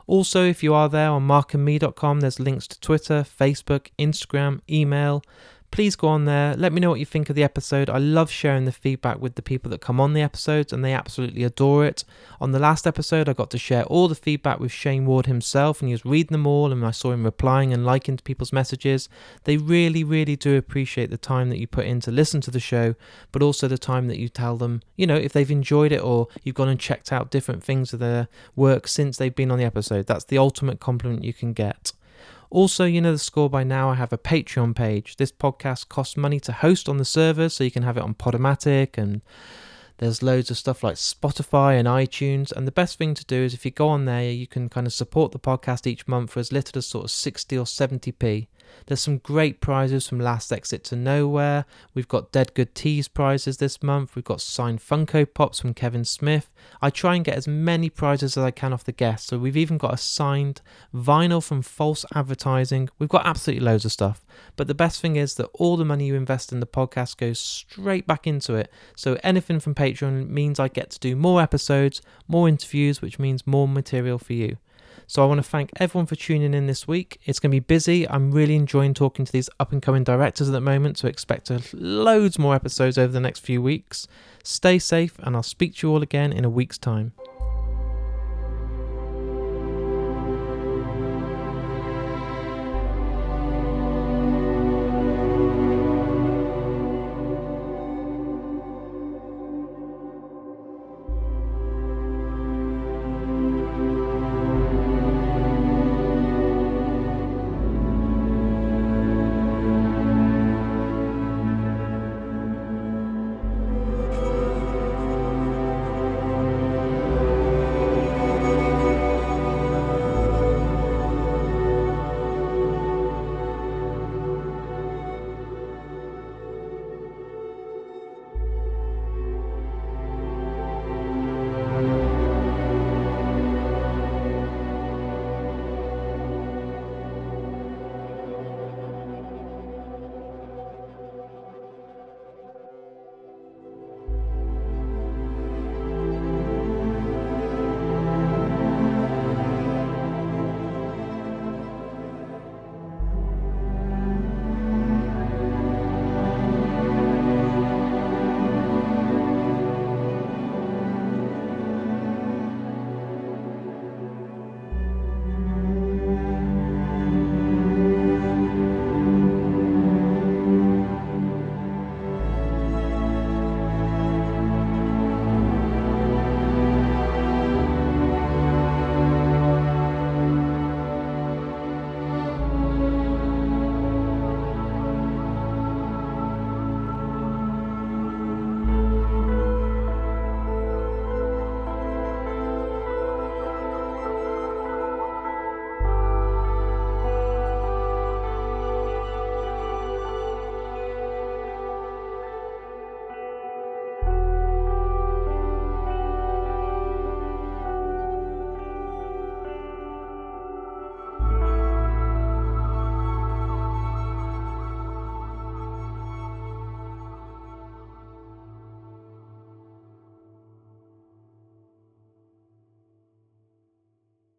Also, 0.08 0.44
if 0.44 0.64
you 0.64 0.74
are 0.74 0.90
there 0.90 1.12
on 1.12 1.28
markandme.com, 1.28 2.22
there's 2.22 2.40
links 2.40 2.68
to 2.68 2.80
Twitter, 2.80 3.24
Facebook, 3.24 3.90
Instagram, 4.00 4.60
email 4.70 5.24
please 5.72 5.96
go 5.96 6.08
on 6.08 6.26
there. 6.26 6.56
Let 6.56 6.74
me 6.74 6.80
know 6.80 6.90
what 6.90 7.00
you 7.00 7.06
think 7.06 7.30
of 7.30 7.36
the 7.36 7.44
episode. 7.44 7.90
I 7.90 7.98
love 7.98 8.32
sharing 8.32 8.66
the 8.66 8.72
feedback 8.72 9.20
with 9.20 9.36
the 9.36 9.42
people 9.42 9.70
that 9.72 9.82
come 9.82 10.00
on 10.00 10.14
the 10.14 10.22
episodes, 10.22 10.74
and 10.74 10.84
they 10.84 10.94
absolutely 10.94 11.44
adore 11.44 11.86
it. 11.86 12.04
On 12.42 12.52
the 12.52 12.60
last 12.60 12.88
episode, 12.88 13.30
I 13.30 13.34
got 13.34 13.50
to 13.52 13.58
share 13.58 13.84
all 13.86 14.08
the 14.08 14.16
feedback 14.16 14.60
with 14.60 14.72
Shane 14.72 15.06
Ward 15.06 15.26
himself, 15.26 15.82
and 15.82 15.90
he 15.90 15.94
was 15.94 16.06
reading 16.06 16.34
them 16.34 16.48
all, 16.48 16.72
and 16.72 16.86
I 16.86 16.92
saw 16.92 17.12
him 17.12 17.24
replying 17.24 17.74
and 17.74 17.86
liking 17.86 18.18
to 18.18 18.24
people's 18.24 18.54
messages. 18.54 19.10
They 19.44 19.58
really, 19.58 20.04
really 20.04 20.36
do 20.36 20.58
appreciate 20.58 21.10
the 21.10 21.18
time 21.18 21.50
that 21.50 21.60
you 21.60 21.68
put 21.68 21.86
in 21.86 22.00
to 22.02 22.12
listen 22.12 22.42
to 22.42 22.52
the 22.52 22.60
show, 22.60 22.96
but 23.32 23.42
also 23.42 23.68
the 23.68 23.78
time 23.78 24.08
that 24.08 24.20
you 24.20 24.30
tell 24.30 24.58
them, 24.58 24.82
you 24.96 25.06
know, 25.06 25.16
if 25.16 25.34
they've 25.34 25.52
enjoyed 25.52 25.92
it 25.92 26.02
or 26.02 26.28
you've 26.44 26.56
gone 26.56 26.70
and 26.70 26.80
checked 26.80 27.12
out 27.12 27.32
different 27.32 27.64
things 27.64 27.94
of 27.94 28.00
their 28.00 28.28
work 28.56 28.88
since 28.88 29.18
they've 29.18 29.36
been 29.36 29.52
on 29.52 29.60
the 29.60 29.66
episode. 29.66 30.08
That's 30.08 30.26
the 30.26 30.38
ultimate 30.38 30.80
compliment 30.80 31.24
you 31.24 31.34
can 31.34 31.54
get. 31.54 31.92
Also, 32.52 32.86
you 32.86 33.00
know 33.00 33.12
the 33.12 33.20
score 33.20 33.50
by 33.50 33.64
now, 33.64 33.90
I 33.90 33.96
have 33.96 34.12
a 34.12 34.18
Patreon 34.18 34.76
page. 34.76 35.18
This 35.18 35.32
podcast 35.32 35.88
costs 35.88 36.18
money 36.18 36.40
to 36.42 36.52
host 36.52 36.90
on 36.90 36.98
the 36.98 37.06
server, 37.06 37.48
so 37.48 37.64
you 37.64 37.72
can 37.72 37.84
have 37.84 37.98
it 37.98 38.04
on 38.04 38.16
Podomatic 38.16 38.98
and 38.98 39.22
there's 40.00 40.24
loads 40.24 40.50
of 40.50 40.58
stuff 40.58 40.84
like 40.84 40.96
Spotify 40.96 41.78
and 41.78 41.88
iTunes. 41.88 42.52
And 42.52 42.66
the 42.66 42.72
best 42.72 42.98
thing 42.98 43.14
to 43.14 43.26
do 43.26 43.36
is 43.44 43.54
if 43.54 43.66
you 43.66 43.72
go 43.72 43.90
on 43.90 44.06
there, 44.06 44.32
you 44.32 44.48
can 44.48 44.70
kind 44.70 44.88
of 44.88 44.94
support 44.94 45.32
the 45.32 45.40
podcast 45.40 45.86
each 45.86 46.08
month 46.08 46.32
for 46.32 46.40
as 46.40 46.52
little 46.52 46.80
as 46.80 46.88
sort 46.88 47.06
of 47.06 47.12
60 47.12 47.58
or 47.58 47.66
70p. 47.66 48.48
There's 48.86 49.02
some 49.02 49.20
great 49.20 49.62
prizes 49.62 50.08
from 50.08 50.20
Last 50.20 50.52
Exit 50.52 50.84
to 50.86 50.96
Nowhere. 50.96 51.66
We've 51.94 52.08
got 52.08 52.32
Dead 52.32 52.54
Good 52.54 52.74
Teas 52.76 53.08
prizes 53.08 53.58
this 53.58 53.84
month. 53.84 54.16
We've 54.16 54.26
got 54.26 54.42
signed 54.42 54.80
Funko 54.80 55.26
Pops 55.34 55.60
from 55.60 55.74
Kevin 55.74 56.06
Smith. 56.06 56.50
I 56.82 56.90
try 56.90 57.16
and 57.16 57.26
get 57.26 57.38
as 57.38 57.48
many 57.48 57.90
prizes 57.90 58.38
as 58.38 58.44
I 58.44 58.52
can 58.52 58.74
off 58.74 58.84
the 58.84 58.92
guests. 58.92 59.28
So 59.28 59.38
we've 59.38 59.58
even 59.58 59.78
got 59.78 59.94
a 59.94 59.98
signed 59.98 60.62
vinyl 60.94 61.44
from 61.44 61.62
False 61.62 62.06
Advertising. 62.16 62.90
We've 62.98 63.10
got 63.10 63.26
absolutely 63.26 63.66
loads 63.66 63.86
of 63.86 63.92
stuff. 63.92 64.26
But 64.56 64.68
the 64.68 64.76
best 64.76 65.02
thing 65.02 65.16
is 65.16 65.36
that 65.36 65.50
all 65.54 65.78
the 65.78 65.86
money 65.86 66.06
you 66.08 66.16
invest 66.16 66.52
in 66.52 66.60
the 66.60 66.66
podcast 66.66 67.18
goes 67.18 67.40
straight 67.40 68.08
back 68.08 68.28
into 68.28 68.56
it. 68.56 68.72
So 68.96 69.18
anything 69.24 69.60
from 69.60 69.76
Patreon 69.76 70.30
means 70.30 70.60
I 70.60 70.68
get 70.68 70.90
to 70.92 71.00
do 71.00 71.16
more 71.16 71.42
episodes, 71.42 72.02
more 72.28 72.48
interviews, 72.48 73.02
which 73.02 73.20
means 73.20 73.48
more 73.48 73.68
material 73.68 74.18
for 74.18 74.34
you. 74.34 74.58
So 75.10 75.24
I 75.24 75.26
want 75.26 75.40
to 75.40 75.50
thank 75.50 75.72
everyone 75.78 76.06
for 76.06 76.16
tuning 76.16 76.54
in 76.54 76.68
this 76.68 76.88
week. 76.88 77.20
It's 77.26 77.40
going 77.40 77.50
to 77.50 77.56
be 77.56 77.62
busy. 77.62 78.08
I'm 78.08 78.32
really 78.32 78.56
enjoying 78.56 78.94
talking 78.94 79.26
to 79.26 79.32
these 79.32 79.50
up 79.60 79.72
and 79.72 79.82
coming 79.82 80.04
directors 80.04 80.48
at 80.48 80.52
the 80.52 80.62
moment, 80.62 81.00
so 81.00 81.08
expect 81.08 81.50
loads 81.74 82.38
more 82.38 82.54
episodes 82.54 82.96
over 82.96 83.12
the 83.12 83.20
next 83.20 83.40
few 83.40 83.60
weeks. 83.60 84.08
Stay 84.44 84.78
safe, 84.78 85.18
and 85.18 85.36
I'll 85.36 85.42
speak 85.42 85.78
to 85.78 85.88
you 85.88 85.94
all 85.94 86.04
again 86.04 86.32
in 86.32 86.46
a 86.46 86.50
week's 86.50 86.78
time. 86.78 87.14